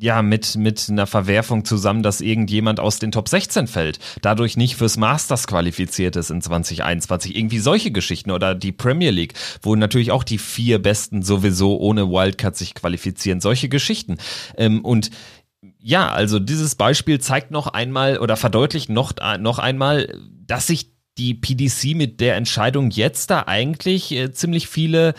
[0.00, 4.76] ja, mit, mit einer Verwerfung zusammen, dass irgendjemand aus den Top 16 fällt, dadurch nicht
[4.76, 7.36] fürs Masters qualifiziert ist in 2021.
[7.36, 12.08] Irgendwie solche Geschichten oder die Premier League, wo natürlich auch die vier Besten sowieso ohne
[12.08, 13.40] Wildcard sich qualifizieren.
[13.40, 14.16] Solche Geschichten.
[14.56, 15.10] Ähm, und
[15.82, 21.34] ja, also dieses Beispiel zeigt noch einmal oder verdeutlicht noch, noch einmal, dass sich die
[21.34, 25.14] PDC mit der Entscheidung jetzt da eigentlich äh, ziemlich viele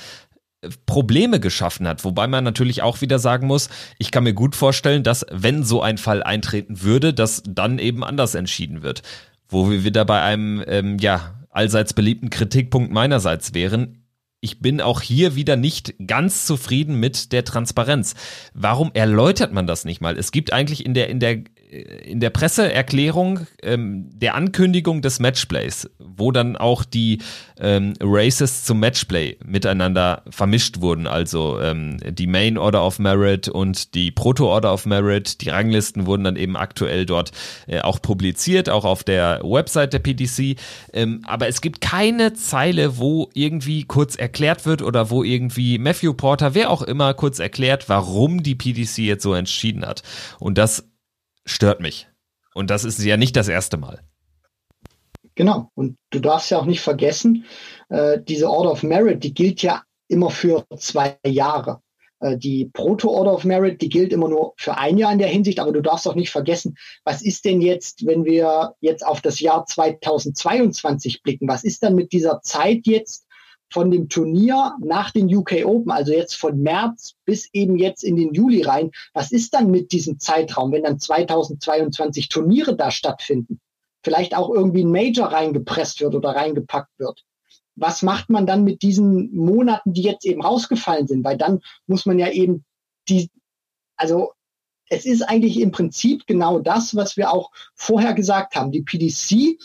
[0.61, 2.03] äh, Probleme geschaffen hat.
[2.03, 5.81] Wobei man natürlich auch wieder sagen muss, ich kann mir gut vorstellen, dass wenn so
[5.81, 9.01] ein Fall eintreten würde, dass dann eben anders entschieden wird.
[9.47, 14.00] Wo wir wieder bei einem, ähm, ja, allseits beliebten Kritikpunkt meinerseits wären
[14.41, 18.15] ich bin auch hier wieder nicht ganz zufrieden mit der Transparenz.
[18.55, 20.17] Warum erläutert man das nicht mal?
[20.17, 25.89] Es gibt eigentlich in der, in der in der Presseerklärung ähm, der Ankündigung des Matchplays,
[25.99, 27.19] wo dann auch die
[27.59, 33.95] ähm, Races zum Matchplay miteinander vermischt wurden, also ähm, die Main Order of Merit und
[33.95, 37.31] die Proto Order of Merit, die Ranglisten wurden dann eben aktuell dort
[37.67, 40.57] äh, auch publiziert, auch auf der Website der PDC,
[40.91, 46.13] ähm, aber es gibt keine Zeile, wo irgendwie kurz erklärt wird oder wo irgendwie Matthew
[46.15, 50.03] Porter, wer auch immer, kurz erklärt, warum die PDC jetzt so entschieden hat.
[50.39, 50.90] Und das
[51.45, 52.07] stört mich.
[52.53, 54.01] Und das ist ja nicht das erste Mal.
[55.35, 55.71] Genau.
[55.75, 57.45] Und du darfst ja auch nicht vergessen,
[57.89, 61.81] äh, diese Order of Merit, die gilt ja immer für zwei Jahre.
[62.19, 65.59] Äh, die Proto-Order of Merit, die gilt immer nur für ein Jahr in der Hinsicht,
[65.59, 66.75] aber du darfst auch nicht vergessen,
[67.05, 71.47] was ist denn jetzt, wenn wir jetzt auf das Jahr 2022 blicken?
[71.47, 73.25] Was ist dann mit dieser Zeit jetzt
[73.71, 78.15] von dem Turnier nach den UK Open, also jetzt von März bis eben jetzt in
[78.15, 78.91] den Juli rein?
[79.13, 83.59] Was ist dann mit diesem Zeitraum, wenn dann 2022 Turniere da stattfinden?
[84.03, 87.23] Vielleicht auch irgendwie ein Major reingepresst wird oder reingepackt wird
[87.75, 91.23] was macht man dann mit diesen Monaten, die jetzt eben rausgefallen sind?
[91.23, 92.65] Weil dann muss man ja eben
[93.09, 93.31] die,
[93.95, 94.33] also
[94.87, 98.71] es ist eigentlich im Prinzip genau das, was wir auch vorher gesagt haben.
[98.71, 99.57] Die PDC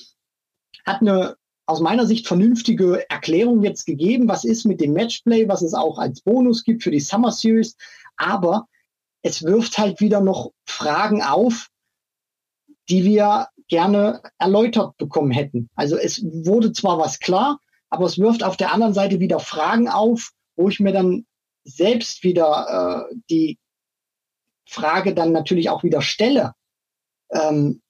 [0.87, 5.62] hat eine aus meiner Sicht vernünftige Erklärung jetzt gegeben, was ist mit dem Matchplay, was
[5.62, 7.76] es auch als Bonus gibt für die Summer Series.
[8.16, 8.68] Aber
[9.22, 11.68] es wirft halt wieder noch Fragen auf,
[12.88, 15.68] die wir gerne erläutert bekommen hätten.
[15.74, 17.59] Also es wurde zwar was klar,
[17.90, 21.26] aber es wirft auf der anderen Seite wieder Fragen auf, wo ich mir dann
[21.64, 23.59] selbst wieder äh, die
[24.66, 26.52] Frage dann natürlich auch wieder stelle.
[27.31, 27.83] Ähm,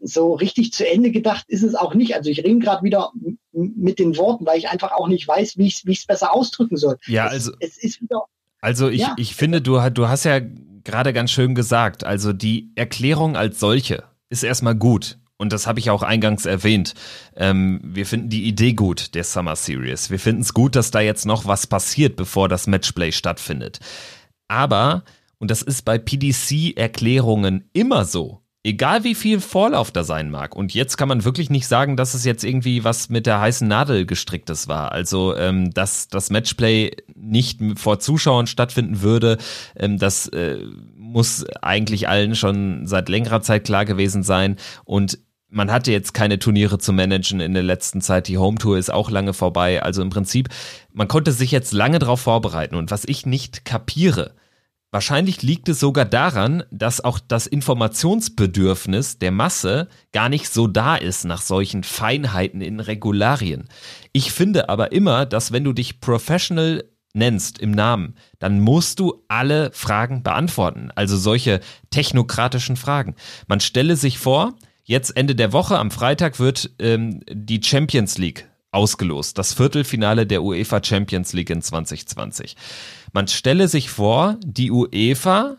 [0.00, 2.14] so richtig zu Ende gedacht ist es auch nicht.
[2.14, 3.12] Also ich ringe gerade wieder
[3.52, 6.96] mit den Worten, weil ich einfach auch nicht weiß, wie ich es besser ausdrücken soll.
[7.06, 8.24] Ja, es, also es ist wieder.
[8.60, 9.14] Also ich, ja.
[9.16, 10.40] ich finde, du, du hast ja
[10.84, 15.80] gerade ganz schön gesagt, also die Erklärung als solche ist erstmal gut und das habe
[15.80, 16.94] ich auch eingangs erwähnt,
[17.34, 20.10] ähm, wir finden die Idee gut der Summer Series.
[20.10, 23.80] Wir finden es gut, dass da jetzt noch was passiert, bevor das Matchplay stattfindet.
[24.48, 25.02] Aber,
[25.38, 30.54] und das ist bei PDC-Erklärungen immer so, egal wie viel Vorlauf da sein mag.
[30.54, 33.66] Und jetzt kann man wirklich nicht sagen, dass es jetzt irgendwie was mit der heißen
[33.66, 34.92] Nadel gestricktes war.
[34.92, 39.38] Also, ähm, dass das Matchplay nicht vor Zuschauern stattfinden würde,
[39.76, 40.58] ähm, das äh,
[40.96, 44.56] muss eigentlich allen schon seit längerer Zeit klar gewesen sein.
[44.84, 45.18] Und
[45.48, 48.28] man hatte jetzt keine Turniere zu managen in der letzten Zeit.
[48.28, 49.82] Die Home Tour ist auch lange vorbei.
[49.82, 50.48] Also im Prinzip,
[50.92, 52.76] man konnte sich jetzt lange darauf vorbereiten.
[52.76, 54.34] Und was ich nicht kapiere,
[54.90, 60.96] wahrscheinlich liegt es sogar daran, dass auch das Informationsbedürfnis der Masse gar nicht so da
[60.96, 63.68] ist nach solchen Feinheiten in Regularien.
[64.12, 69.24] Ich finde aber immer, dass wenn du dich professional nennst im Namen, dann musst du
[69.28, 70.90] alle Fragen beantworten.
[70.94, 73.16] Also solche technokratischen Fragen.
[73.48, 74.54] Man stelle sich vor,
[74.90, 79.38] Jetzt Ende der Woche, am Freitag, wird ähm, die Champions League ausgelost.
[79.38, 82.56] Das Viertelfinale der UEFA Champions League in 2020.
[83.12, 85.56] Man stelle sich vor, die UEFA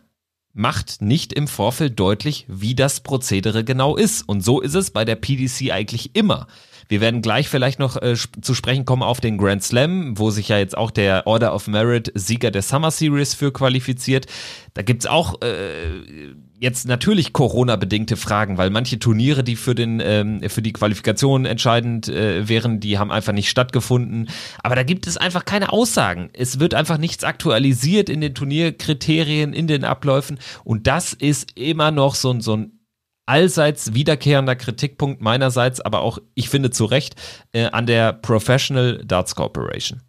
[0.54, 4.28] macht nicht im Vorfeld deutlich, wie das Prozedere genau ist.
[4.28, 6.48] Und so ist es bei der PDC eigentlich immer.
[6.92, 10.50] Wir werden gleich vielleicht noch äh, zu sprechen kommen auf den Grand Slam, wo sich
[10.50, 14.26] ja jetzt auch der Order of Merit Sieger der Summer Series für qualifiziert.
[14.74, 20.42] Da gibt's auch äh, jetzt natürlich Corona-bedingte Fragen, weil manche Turniere, die für den ähm,
[20.50, 24.28] für die Qualifikation entscheidend äh, wären, die haben einfach nicht stattgefunden.
[24.62, 26.30] Aber da gibt es einfach keine Aussagen.
[26.34, 31.92] Es wird einfach nichts aktualisiert in den Turnierkriterien, in den Abläufen und das ist immer
[31.92, 32.81] noch so, so ein
[33.26, 37.16] allseits wiederkehrender Kritikpunkt meinerseits, aber auch, ich finde zu Recht,
[37.54, 40.02] äh, an der Professional Darts Corporation.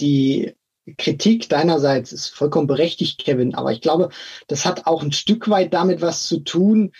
[0.00, 0.54] Die
[0.96, 4.10] Kritik deinerseits ist vollkommen berechtigt, Kevin, aber ich glaube,
[4.48, 6.92] das hat auch ein Stück weit damit was zu tun,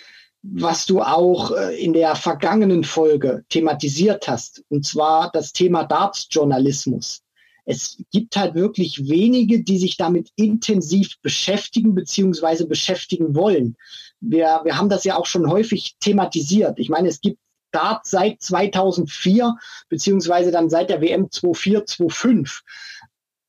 [0.43, 7.23] was du auch äh, in der vergangenen Folge thematisiert hast, und zwar das Thema Darts-Journalismus.
[7.65, 12.65] Es gibt halt wirklich wenige, die sich damit intensiv beschäftigen bzw.
[12.65, 13.77] beschäftigen wollen
[14.21, 16.79] wir, wir haben das ja auch schon häufig thematisiert.
[16.79, 17.39] Ich meine, es gibt
[17.73, 19.57] Dart seit 2004,
[19.89, 22.63] beziehungsweise dann seit der WM 24, 25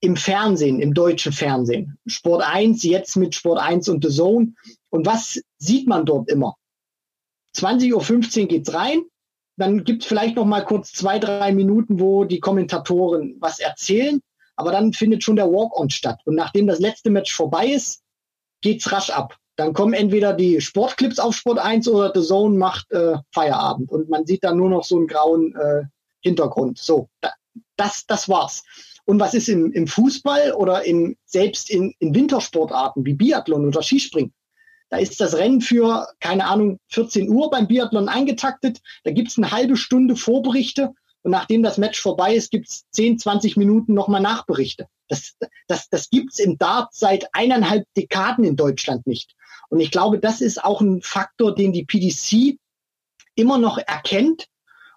[0.04, 1.98] im Fernsehen, im deutschen Fernsehen.
[2.08, 4.54] Sport 1, jetzt mit Sport 1 und The Zone.
[4.90, 6.56] Und was sieht man dort immer?
[7.56, 9.04] 20.15 Uhr geht's rein,
[9.58, 14.22] dann gibt's vielleicht noch mal kurz zwei, drei Minuten, wo die Kommentatoren was erzählen,
[14.56, 16.20] aber dann findet schon der Walk-on statt.
[16.26, 18.02] Und nachdem das letzte Match vorbei ist,
[18.62, 19.38] geht's rasch ab.
[19.56, 24.10] Dann kommen entweder die Sportclips auf Sport 1 oder The Zone macht äh, Feierabend und
[24.10, 25.84] man sieht dann nur noch so einen grauen äh,
[26.22, 26.78] Hintergrund.
[26.80, 27.10] So,
[27.76, 28.64] das, das war's.
[29.06, 33.84] Und was ist im, im Fußball oder in, selbst in, in Wintersportarten wie Biathlon oder
[33.84, 34.34] Skispringen?
[34.92, 38.82] Da ist das Rennen für, keine Ahnung, 14 Uhr beim Biathlon eingetaktet.
[39.06, 40.92] Da gibt's eine halbe Stunde Vorberichte
[41.24, 44.88] und nachdem das Match vorbei ist, gibt's 10, 20 Minuten nochmal Nachberichte.
[45.08, 49.34] Das, das, das gibt's im Dart seit eineinhalb Dekaden in Deutschland nicht.
[49.70, 52.60] Und ich glaube, das ist auch ein Faktor, den die PDC
[53.36, 54.48] immer noch erkennt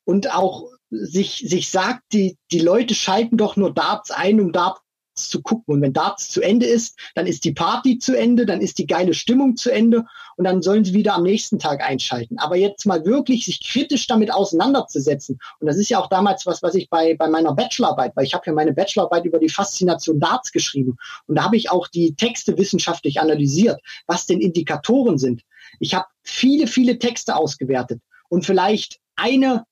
[0.04, 4.80] und auch sich, sich sagt, die, die Leute schalten doch nur Darts ein, um Darts
[5.14, 5.74] zu gucken.
[5.74, 8.86] Und wenn Darts zu Ende ist, dann ist die Party zu Ende, dann ist die
[8.86, 10.04] geile Stimmung zu Ende
[10.36, 12.38] und dann sollen sie wieder am nächsten Tag einschalten.
[12.38, 15.38] Aber jetzt mal wirklich sich kritisch damit auseinanderzusetzen.
[15.60, 18.34] Und das ist ja auch damals was, was ich bei, bei meiner Bachelorarbeit, weil ich
[18.34, 20.96] habe ja meine Bachelorarbeit über die Faszination Darts geschrieben.
[21.26, 25.42] Und da habe ich auch die Texte wissenschaftlich analysiert, was denn Indikatoren sind.
[25.80, 29.64] Ich habe viele, viele Texte ausgewertet und vielleicht eine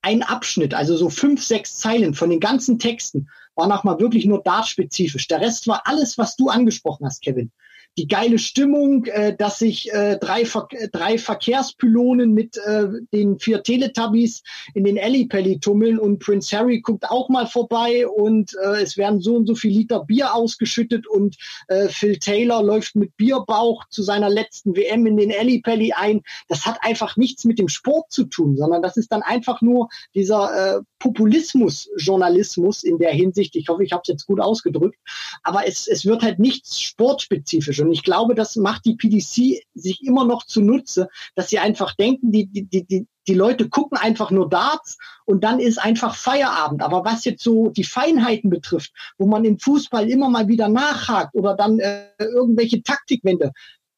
[0.00, 4.42] ein Abschnitt, also so fünf, sechs Zeilen von den ganzen Texten, war nochmal wirklich nur
[4.42, 5.26] dartspezifisch.
[5.28, 7.50] Der Rest war alles, was du angesprochen hast, Kevin
[7.98, 13.62] die geile Stimmung, äh, dass sich äh, drei, Ver drei Verkehrspylonen mit äh, den vier
[13.64, 14.42] Teletubbies
[14.74, 19.20] in den Ellipelli tummeln und Prince Harry guckt auch mal vorbei und äh, es werden
[19.20, 24.04] so und so viel Liter Bier ausgeschüttet und äh, Phil Taylor läuft mit Bierbauch zu
[24.04, 26.22] seiner letzten WM in den Ellipelli ein.
[26.46, 29.88] Das hat einfach nichts mit dem Sport zu tun, sondern das ist dann einfach nur
[30.14, 33.56] dieser äh, Populismus-Journalismus in der Hinsicht.
[33.56, 34.98] Ich hoffe, ich habe es jetzt gut ausgedrückt,
[35.42, 40.02] aber es, es wird halt nichts sportspezifisch und ich glaube, das macht die PDC sich
[40.04, 44.46] immer noch zunutze, dass sie einfach denken, die, die, die, die Leute gucken einfach nur
[44.46, 46.82] Darts und dann ist einfach Feierabend.
[46.82, 51.34] Aber was jetzt so die Feinheiten betrifft, wo man im Fußball immer mal wieder nachhakt
[51.34, 53.52] oder dann äh, irgendwelche Taktikwände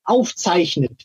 [0.04, 1.02] aufzeichnet,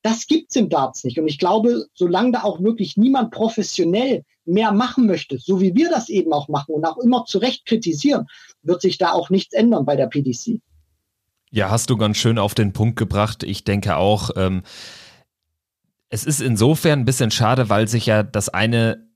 [0.00, 1.18] das gibt's im Darts nicht.
[1.18, 5.90] Und ich glaube, solange da auch wirklich niemand professionell mehr machen möchte, so wie wir
[5.90, 8.28] das eben auch machen und auch immer zu Recht kritisieren,
[8.62, 10.62] wird sich da auch nichts ändern bei der PDC.
[11.54, 13.44] Ja, hast du ganz schön auf den Punkt gebracht.
[13.44, 14.64] Ich denke auch, ähm,
[16.08, 19.06] es ist insofern ein bisschen schade, weil sich ja das eine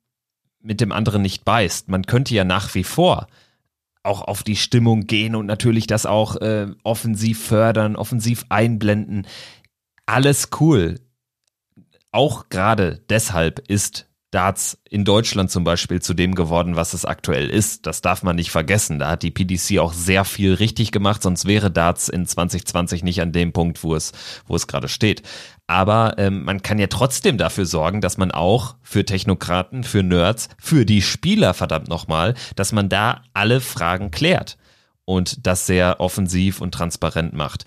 [0.60, 1.88] mit dem anderen nicht beißt.
[1.88, 3.26] Man könnte ja nach wie vor
[4.04, 9.26] auch auf die Stimmung gehen und natürlich das auch äh, offensiv fördern, offensiv einblenden.
[10.06, 11.00] Alles cool.
[12.12, 17.48] Auch gerade deshalb ist Darts in Deutschland zum Beispiel zu dem geworden, was es aktuell
[17.48, 17.86] ist.
[17.86, 18.98] Das darf man nicht vergessen.
[18.98, 23.22] Da hat die PDC auch sehr viel richtig gemacht, sonst wäre Darts in 2020 nicht
[23.22, 24.12] an dem Punkt, wo es,
[24.46, 25.22] wo es gerade steht.
[25.66, 30.48] Aber ähm, man kann ja trotzdem dafür sorgen, dass man auch für Technokraten, für Nerds,
[30.58, 34.58] für die Spieler verdammt nochmal, dass man da alle Fragen klärt
[35.06, 37.64] und das sehr offensiv und transparent macht.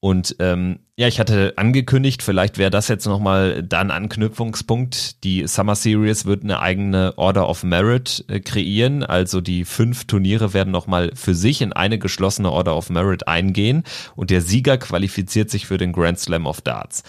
[0.00, 5.24] Und ähm, ja, ich hatte angekündigt, vielleicht wäre das jetzt nochmal dann Anknüpfungspunkt.
[5.24, 9.02] Die Summer Series wird eine eigene Order of Merit äh, kreieren.
[9.02, 13.84] Also die fünf Turniere werden nochmal für sich in eine geschlossene Order of Merit eingehen.
[14.14, 17.02] Und der Sieger qualifiziert sich für den Grand Slam of Darts.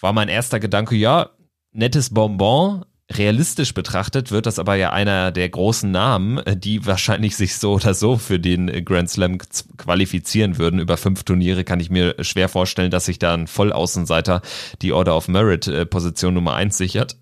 [0.00, 1.28] War mein erster Gedanke, ja,
[1.72, 7.56] nettes Bonbon, Realistisch betrachtet wird das aber ja einer der großen Namen, die wahrscheinlich sich
[7.56, 9.38] so oder so für den Grand Slam
[9.76, 10.80] qualifizieren würden.
[10.80, 14.42] Über fünf Turniere kann ich mir schwer vorstellen, dass sich da ein Vollaußenseiter
[14.82, 17.16] die Order of Merit äh, Position Nummer eins sichert.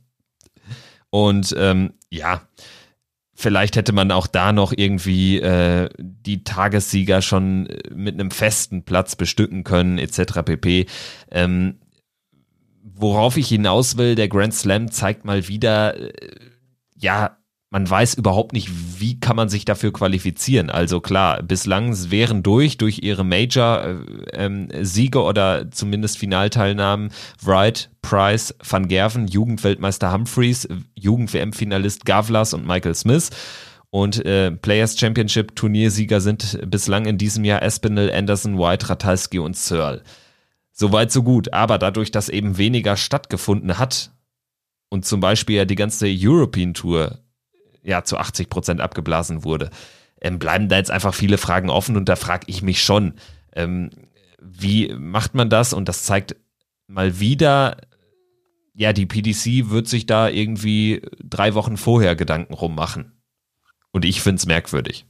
[1.10, 2.40] Und ähm, ja,
[3.34, 9.16] vielleicht hätte man auch da noch irgendwie äh, die Tagessieger schon mit einem festen Platz
[9.16, 10.42] bestücken können, etc.
[10.44, 10.86] pp.
[11.30, 11.78] Ähm,
[12.94, 16.12] worauf ich hinaus will, der Grand Slam zeigt mal wieder, äh,
[16.96, 17.36] ja,
[17.74, 20.70] man weiß überhaupt nicht, wie kann man sich dafür qualifizieren.
[20.70, 27.10] Also klar, bislang wären durch, durch ihre Major-Siege äh, ähm, oder zumindest Finalteilnahmen
[27.42, 33.30] Wright, Price, Van Gerven, Jugendweltmeister Humphreys, Jugend-WM-Finalist Gavlas und Michael Smith.
[33.90, 39.56] Und äh, Players Championship Turniersieger sind bislang in diesem Jahr Espinel, Anderson, White, Ratalski und
[39.56, 40.04] Searle.
[40.76, 41.52] Soweit, so gut.
[41.52, 44.10] Aber dadurch, dass eben weniger stattgefunden hat
[44.88, 47.20] und zum Beispiel ja die ganze European Tour
[47.82, 49.70] ja zu 80 Prozent abgeblasen wurde,
[50.20, 53.14] ähm, bleiben da jetzt einfach viele Fragen offen und da frage ich mich schon,
[53.54, 53.90] ähm,
[54.40, 55.72] wie macht man das?
[55.72, 56.34] Und das zeigt
[56.88, 57.76] mal wieder,
[58.74, 63.12] ja, die PDC wird sich da irgendwie drei Wochen vorher Gedanken rummachen.
[63.92, 65.06] Und ich finde es merkwürdig.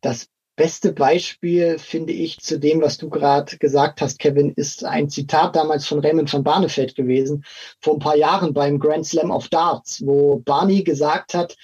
[0.00, 5.08] Das beste Beispiel, finde ich, zu dem, was du gerade gesagt hast, Kevin, ist ein
[5.10, 7.44] Zitat damals von Raymond von Barnefeld gewesen,
[7.80, 11.56] vor ein paar Jahren beim Grand Slam of Darts, wo Barney gesagt hat,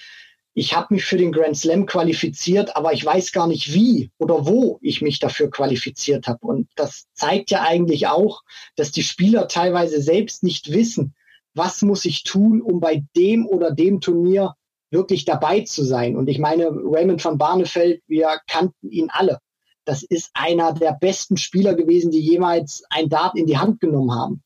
[0.55, 4.45] ich habe mich für den Grand Slam qualifiziert, aber ich weiß gar nicht wie oder
[4.45, 6.45] wo ich mich dafür qualifiziert habe.
[6.45, 8.43] Und das zeigt ja eigentlich auch,
[8.75, 11.15] dass die Spieler teilweise selbst nicht wissen,
[11.55, 14.55] was muss ich tun, um bei dem oder dem Turnier
[14.93, 16.15] wirklich dabei zu sein.
[16.15, 19.39] Und ich meine, Raymond van Barneveld, wir kannten ihn alle.
[19.85, 24.13] Das ist einer der besten Spieler gewesen, die jemals ein Dart in die Hand genommen
[24.13, 24.41] haben.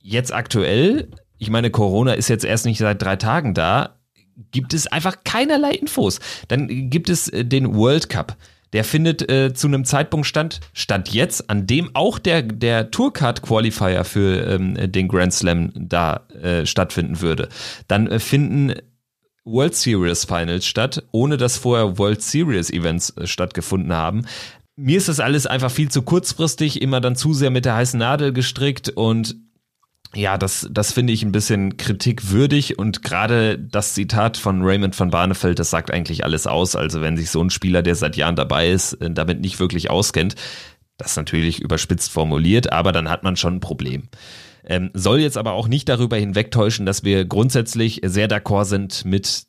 [0.00, 4.00] Jetzt aktuell, ich meine, Corona ist jetzt erst nicht seit drei Tagen da,
[4.50, 6.18] gibt es einfach keinerlei Infos.
[6.48, 8.36] Dann gibt es äh, den World Cup.
[8.72, 13.42] Der findet äh, zu einem Zeitpunkt stand, stand jetzt, an dem auch der, der Tourcard
[13.42, 17.50] Qualifier für ähm, den Grand Slam da äh, stattfinden würde.
[17.86, 18.72] Dann äh, finden
[19.44, 24.26] World Series Finals statt, ohne dass vorher World Series Events äh, stattgefunden haben.
[24.76, 27.98] Mir ist das alles einfach viel zu kurzfristig, immer dann zu sehr mit der heißen
[27.98, 29.36] Nadel gestrickt und
[30.14, 35.10] ja, das, das finde ich ein bisschen kritikwürdig und gerade das Zitat von Raymond van
[35.10, 36.76] Barneveld, das sagt eigentlich alles aus.
[36.76, 39.90] Also wenn sich so ein Spieler, der seit Jahren dabei ist, äh, damit nicht wirklich
[39.90, 40.34] auskennt,
[40.98, 44.08] das natürlich überspitzt formuliert, aber dann hat man schon ein Problem.
[44.72, 49.42] Ähm, soll jetzt aber auch nicht darüber hinwegtäuschen, dass wir grundsätzlich sehr d'accord sind mit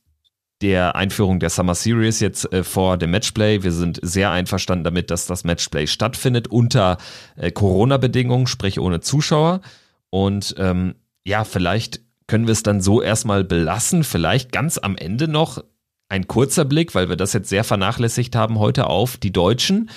[0.61, 3.63] der Einführung der Summer Series jetzt äh, vor dem Matchplay.
[3.63, 6.97] Wir sind sehr einverstanden damit, dass das Matchplay stattfindet unter
[7.37, 9.61] äh, Corona-Bedingungen, sprich ohne Zuschauer.
[10.09, 14.03] Und ähm, ja, vielleicht können wir es dann so erstmal belassen.
[14.03, 15.63] Vielleicht ganz am Ende noch
[16.09, 19.89] ein kurzer Blick, weil wir das jetzt sehr vernachlässigt haben heute auf die Deutschen.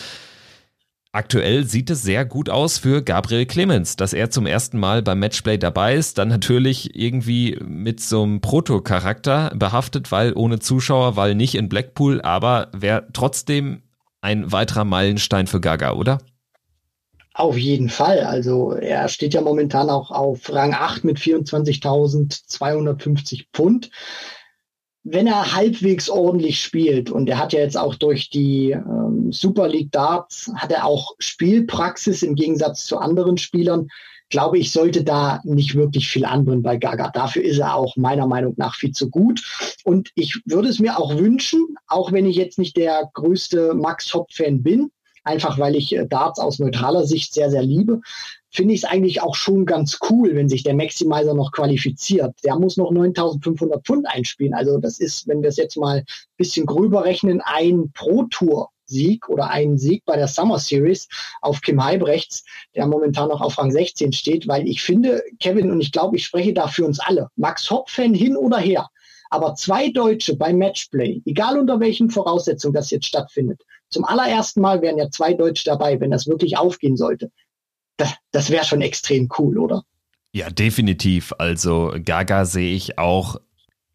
[1.17, 5.19] Aktuell sieht es sehr gut aus für Gabriel Clemens, dass er zum ersten Mal beim
[5.19, 11.35] Matchplay dabei ist, dann natürlich irgendwie mit so einem Proto-Charakter behaftet, weil ohne Zuschauer, weil
[11.35, 13.81] nicht in Blackpool, aber wäre trotzdem
[14.21, 16.19] ein weiterer Meilenstein für Gaga, oder?
[17.33, 18.21] Auf jeden Fall.
[18.21, 23.91] Also er steht ja momentan auch auf Rang 8 mit 24.250 Pfund.
[25.09, 29.69] Wenn er halbwegs ordentlich spielt und er hat ja jetzt auch durch die ähm, Super
[29.69, 33.87] League Darts, hat er auch Spielpraxis im Gegensatz zu anderen Spielern,
[34.31, 37.11] glaube ich, sollte da nicht wirklich viel anbrennen bei Gaga.
[37.11, 39.43] Dafür ist er auch meiner Meinung nach viel zu gut.
[39.85, 44.13] Und ich würde es mir auch wünschen, auch wenn ich jetzt nicht der größte Max
[44.13, 44.91] Hopp-Fan bin,
[45.23, 48.01] einfach weil ich äh, Darts aus neutraler Sicht sehr, sehr liebe,
[48.57, 52.35] finde ich es eigentlich auch schon ganz cool, wenn sich der Maximizer noch qualifiziert.
[52.43, 54.55] Der muss noch 9500 Pfund einspielen.
[54.55, 56.05] Also das ist, wenn wir es jetzt mal ein
[56.39, 61.09] bisschen gröber rechnen, ein Pro-Tour Sieg oder ein Sieg bei der Summer Series
[61.43, 62.45] auf Kim Heibrechts,
[62.75, 66.25] der momentan noch auf Rang 16 steht, weil ich finde, Kevin, und ich glaube, ich
[66.25, 68.89] spreche da für uns alle, Max Hopp-Fan hin oder her,
[69.29, 74.83] aber zwei Deutsche beim Matchplay, egal unter welchen Voraussetzungen das jetzt stattfindet, zum allerersten Mal
[74.83, 77.31] wären ja zwei Deutsche dabei, wenn das wirklich aufgehen sollte.
[77.97, 79.84] Das, das wäre schon extrem cool, oder?
[80.32, 81.32] Ja, definitiv.
[81.38, 83.38] Also Gaga sehe ich auch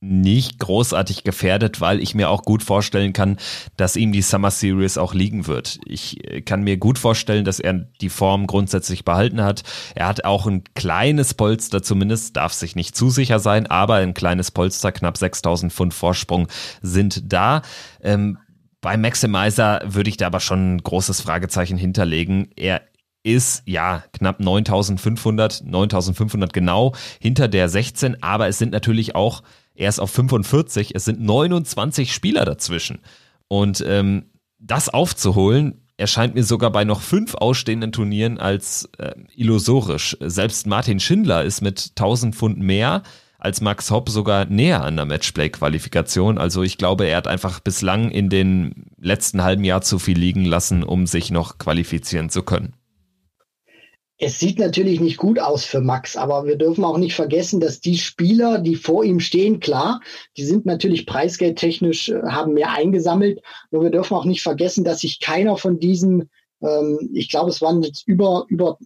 [0.04, 3.38] nicht großartig gefährdet, weil ich mir auch gut vorstellen kann,
[3.78, 5.78] dass ihm die Summer Series auch liegen wird.
[5.86, 9.62] Ich kann mir gut vorstellen, dass er die Form grundsätzlich behalten hat.
[9.94, 14.16] Er hat auch ein kleines Polster zumindest, darf sich nicht zu sicher sein, aber ein
[14.16, 16.48] kleines Polster, knapp 6000 Pfund Vorsprung
[16.82, 17.62] sind da.
[18.02, 18.40] Ähm,
[18.82, 22.50] bei Maximizer würde ich da aber schon ein großes Fragezeichen hinterlegen.
[22.56, 22.82] Er
[23.24, 29.44] ist ja knapp 9500, 9500 genau hinter der 16, aber es sind natürlich auch
[29.76, 33.00] erst auf 45, es sind 29 Spieler dazwischen.
[33.48, 34.26] Und ähm,
[34.60, 40.18] das aufzuholen, erscheint mir sogar bei noch fünf ausstehenden Turnieren als äh, illusorisch.
[40.20, 43.04] Selbst Martin Schindler ist mit 1000 Pfund mehr
[43.38, 46.38] als Max Hopp sogar näher an der Matchplay-Qualifikation.
[46.38, 50.46] Also ich glaube, er hat einfach bislang in den letzten halben Jahr zu viel liegen
[50.46, 52.74] lassen, um sich noch qualifizieren zu können.
[54.24, 57.80] Es sieht natürlich nicht gut aus für Max, aber wir dürfen auch nicht vergessen, dass
[57.80, 60.00] die Spieler, die vor ihm stehen, klar,
[60.38, 63.42] die sind natürlich preisgeldtechnisch, äh, haben mehr eingesammelt.
[63.72, 66.30] Nur wir dürfen auch nicht vergessen, dass sich keiner von diesen,
[66.62, 68.78] ähm, ich glaube, es waren jetzt über, über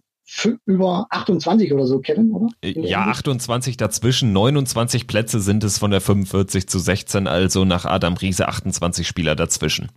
[0.64, 2.48] über 28 oder so, Kevin, oder?
[2.64, 8.14] Ja, 28 dazwischen, 29 Plätze sind es von der 45 zu 16, also nach Adam
[8.14, 9.88] Riese 28 Spieler dazwischen.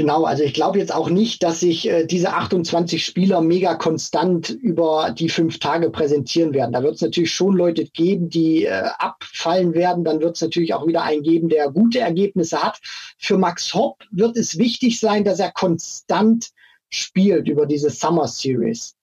[0.00, 4.48] Genau, also ich glaube jetzt auch nicht, dass sich äh, diese 28 Spieler mega konstant
[4.48, 6.72] über die fünf Tage präsentieren werden.
[6.72, 10.02] Da wird es natürlich schon Leute geben, die äh, abfallen werden.
[10.02, 12.80] Dann wird es natürlich auch wieder einen geben, der gute Ergebnisse hat.
[13.18, 16.48] Für Max Hopp wird es wichtig sein, dass er konstant
[16.88, 18.94] spielt über diese Summer Series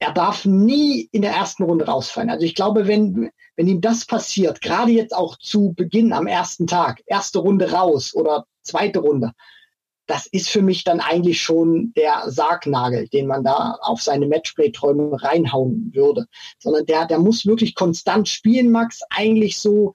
[0.00, 2.28] er darf nie in der ersten Runde rausfallen.
[2.28, 6.66] Also ich glaube, wenn, wenn ihm das passiert, gerade jetzt auch zu Beginn am ersten
[6.66, 9.30] Tag, erste Runde raus oder zweite Runde,
[10.06, 15.22] das ist für mich dann eigentlich schon der Sargnagel, den man da auf seine Matchplay-Träume
[15.22, 16.26] reinhauen würde.
[16.58, 19.00] Sondern der, der muss wirklich konstant spielen, Max.
[19.10, 19.94] Eigentlich so,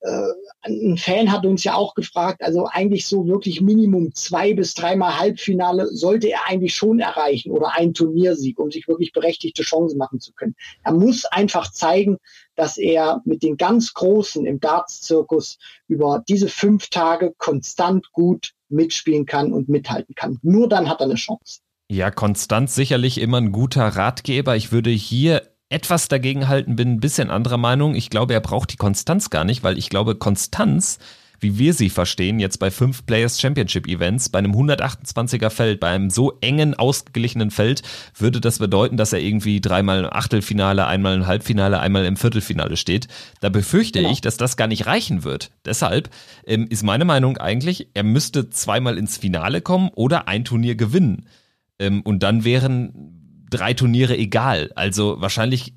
[0.00, 0.32] äh,
[0.62, 5.18] ein Fan hat uns ja auch gefragt, also eigentlich so wirklich Minimum zwei bis dreimal
[5.18, 10.20] Halbfinale sollte er eigentlich schon erreichen oder ein Turniersieg, um sich wirklich berechtigte Chancen machen
[10.20, 10.54] zu können.
[10.84, 12.16] Er muss einfach zeigen,
[12.56, 19.26] dass er mit den ganz Großen im Darts-Zirkus über diese fünf Tage konstant gut mitspielen
[19.26, 20.38] kann und mithalten kann.
[20.42, 21.60] Nur dann hat er eine Chance.
[21.90, 24.56] Ja, Konstanz sicherlich immer ein guter Ratgeber.
[24.56, 27.94] Ich würde hier etwas dagegen halten, bin ein bisschen anderer Meinung.
[27.94, 30.98] Ich glaube, er braucht die Konstanz gar nicht, weil ich glaube, Konstanz
[31.40, 35.88] wie wir sie verstehen, jetzt bei fünf Players Championship Events, bei einem 128er Feld, bei
[35.88, 37.82] einem so engen, ausgeglichenen Feld,
[38.16, 42.76] würde das bedeuten, dass er irgendwie dreimal im Achtelfinale, einmal im Halbfinale, einmal im Viertelfinale
[42.76, 43.08] steht.
[43.40, 44.12] Da befürchte genau.
[44.12, 45.50] ich, dass das gar nicht reichen wird.
[45.64, 46.10] Deshalb
[46.46, 51.26] ähm, ist meine Meinung eigentlich, er müsste zweimal ins Finale kommen oder ein Turnier gewinnen.
[51.78, 54.70] Ähm, und dann wären drei Turniere egal.
[54.76, 55.74] Also wahrscheinlich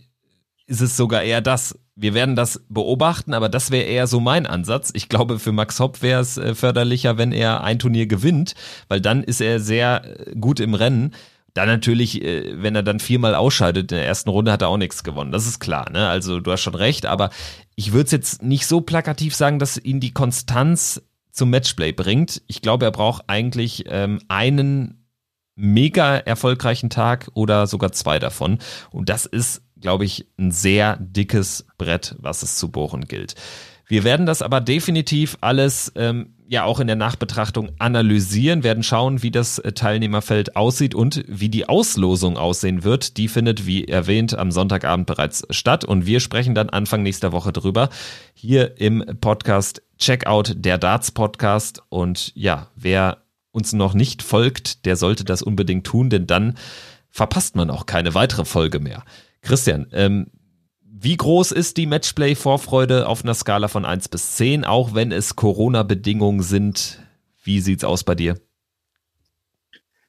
[0.66, 1.78] ist es sogar eher das.
[1.96, 4.92] Wir werden das beobachten, aber das wäre eher so mein Ansatz.
[4.96, 8.56] Ich glaube, für Max Hopp wäre es äh, förderlicher, wenn er ein Turnier gewinnt,
[8.88, 11.14] weil dann ist er sehr äh, gut im Rennen.
[11.54, 14.78] Dann natürlich, äh, wenn er dann viermal ausscheidet in der ersten Runde, hat er auch
[14.78, 15.32] nichts gewonnen.
[15.32, 16.08] Das ist klar, ne?
[16.08, 17.30] Also du hast schon recht, aber
[17.76, 22.42] ich würde es jetzt nicht so plakativ sagen, dass ihn die Konstanz zum Matchplay bringt.
[22.48, 25.06] Ich glaube, er braucht eigentlich ähm, einen
[25.56, 28.58] mega erfolgreichen Tag oder sogar zwei davon.
[28.92, 33.36] Und das ist glaube ich, ein sehr dickes Brett, was es zu bohren gilt.
[33.86, 39.24] Wir werden das aber definitiv alles ähm, ja auch in der Nachbetrachtung analysieren, werden schauen,
[39.24, 43.18] wie das äh, Teilnehmerfeld aussieht und wie die Auslosung aussehen wird.
[43.18, 47.52] Die findet, wie erwähnt, am Sonntagabend bereits statt und wir sprechen dann Anfang nächster Woche
[47.52, 47.90] drüber
[48.34, 53.18] hier im Podcast Checkout der Darts Podcast und ja, wer
[53.52, 56.56] uns noch nicht folgt, der sollte das unbedingt tun, denn dann
[57.10, 59.04] verpasst man auch keine weitere Folge mehr.
[59.44, 60.28] Christian, ähm,
[60.82, 65.36] wie groß ist die Matchplay-Vorfreude auf einer Skala von 1 bis 10, auch wenn es
[65.36, 67.00] Corona-Bedingungen sind?
[67.44, 68.40] Wie sieht's aus bei dir?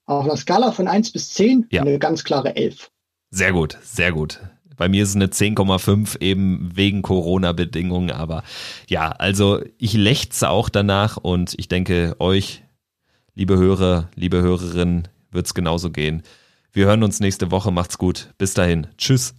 [0.07, 1.83] Auf einer Skala von 1 bis 10 ja.
[1.83, 2.91] eine ganz klare 11.
[3.31, 4.41] Sehr gut, sehr gut.
[4.77, 8.45] Bei mir ist es eine 10,5 eben wegen Corona-Bedingungen, aber
[8.89, 12.63] ja, also ich lechze auch danach und ich denke euch,
[13.35, 16.23] liebe Hörer, liebe Hörerinnen, wird es genauso gehen.
[16.75, 17.71] Wir hören uns nächste Woche.
[17.71, 18.35] Macht's gut.
[18.37, 18.89] Bis dahin.
[18.99, 19.37] Tschüss.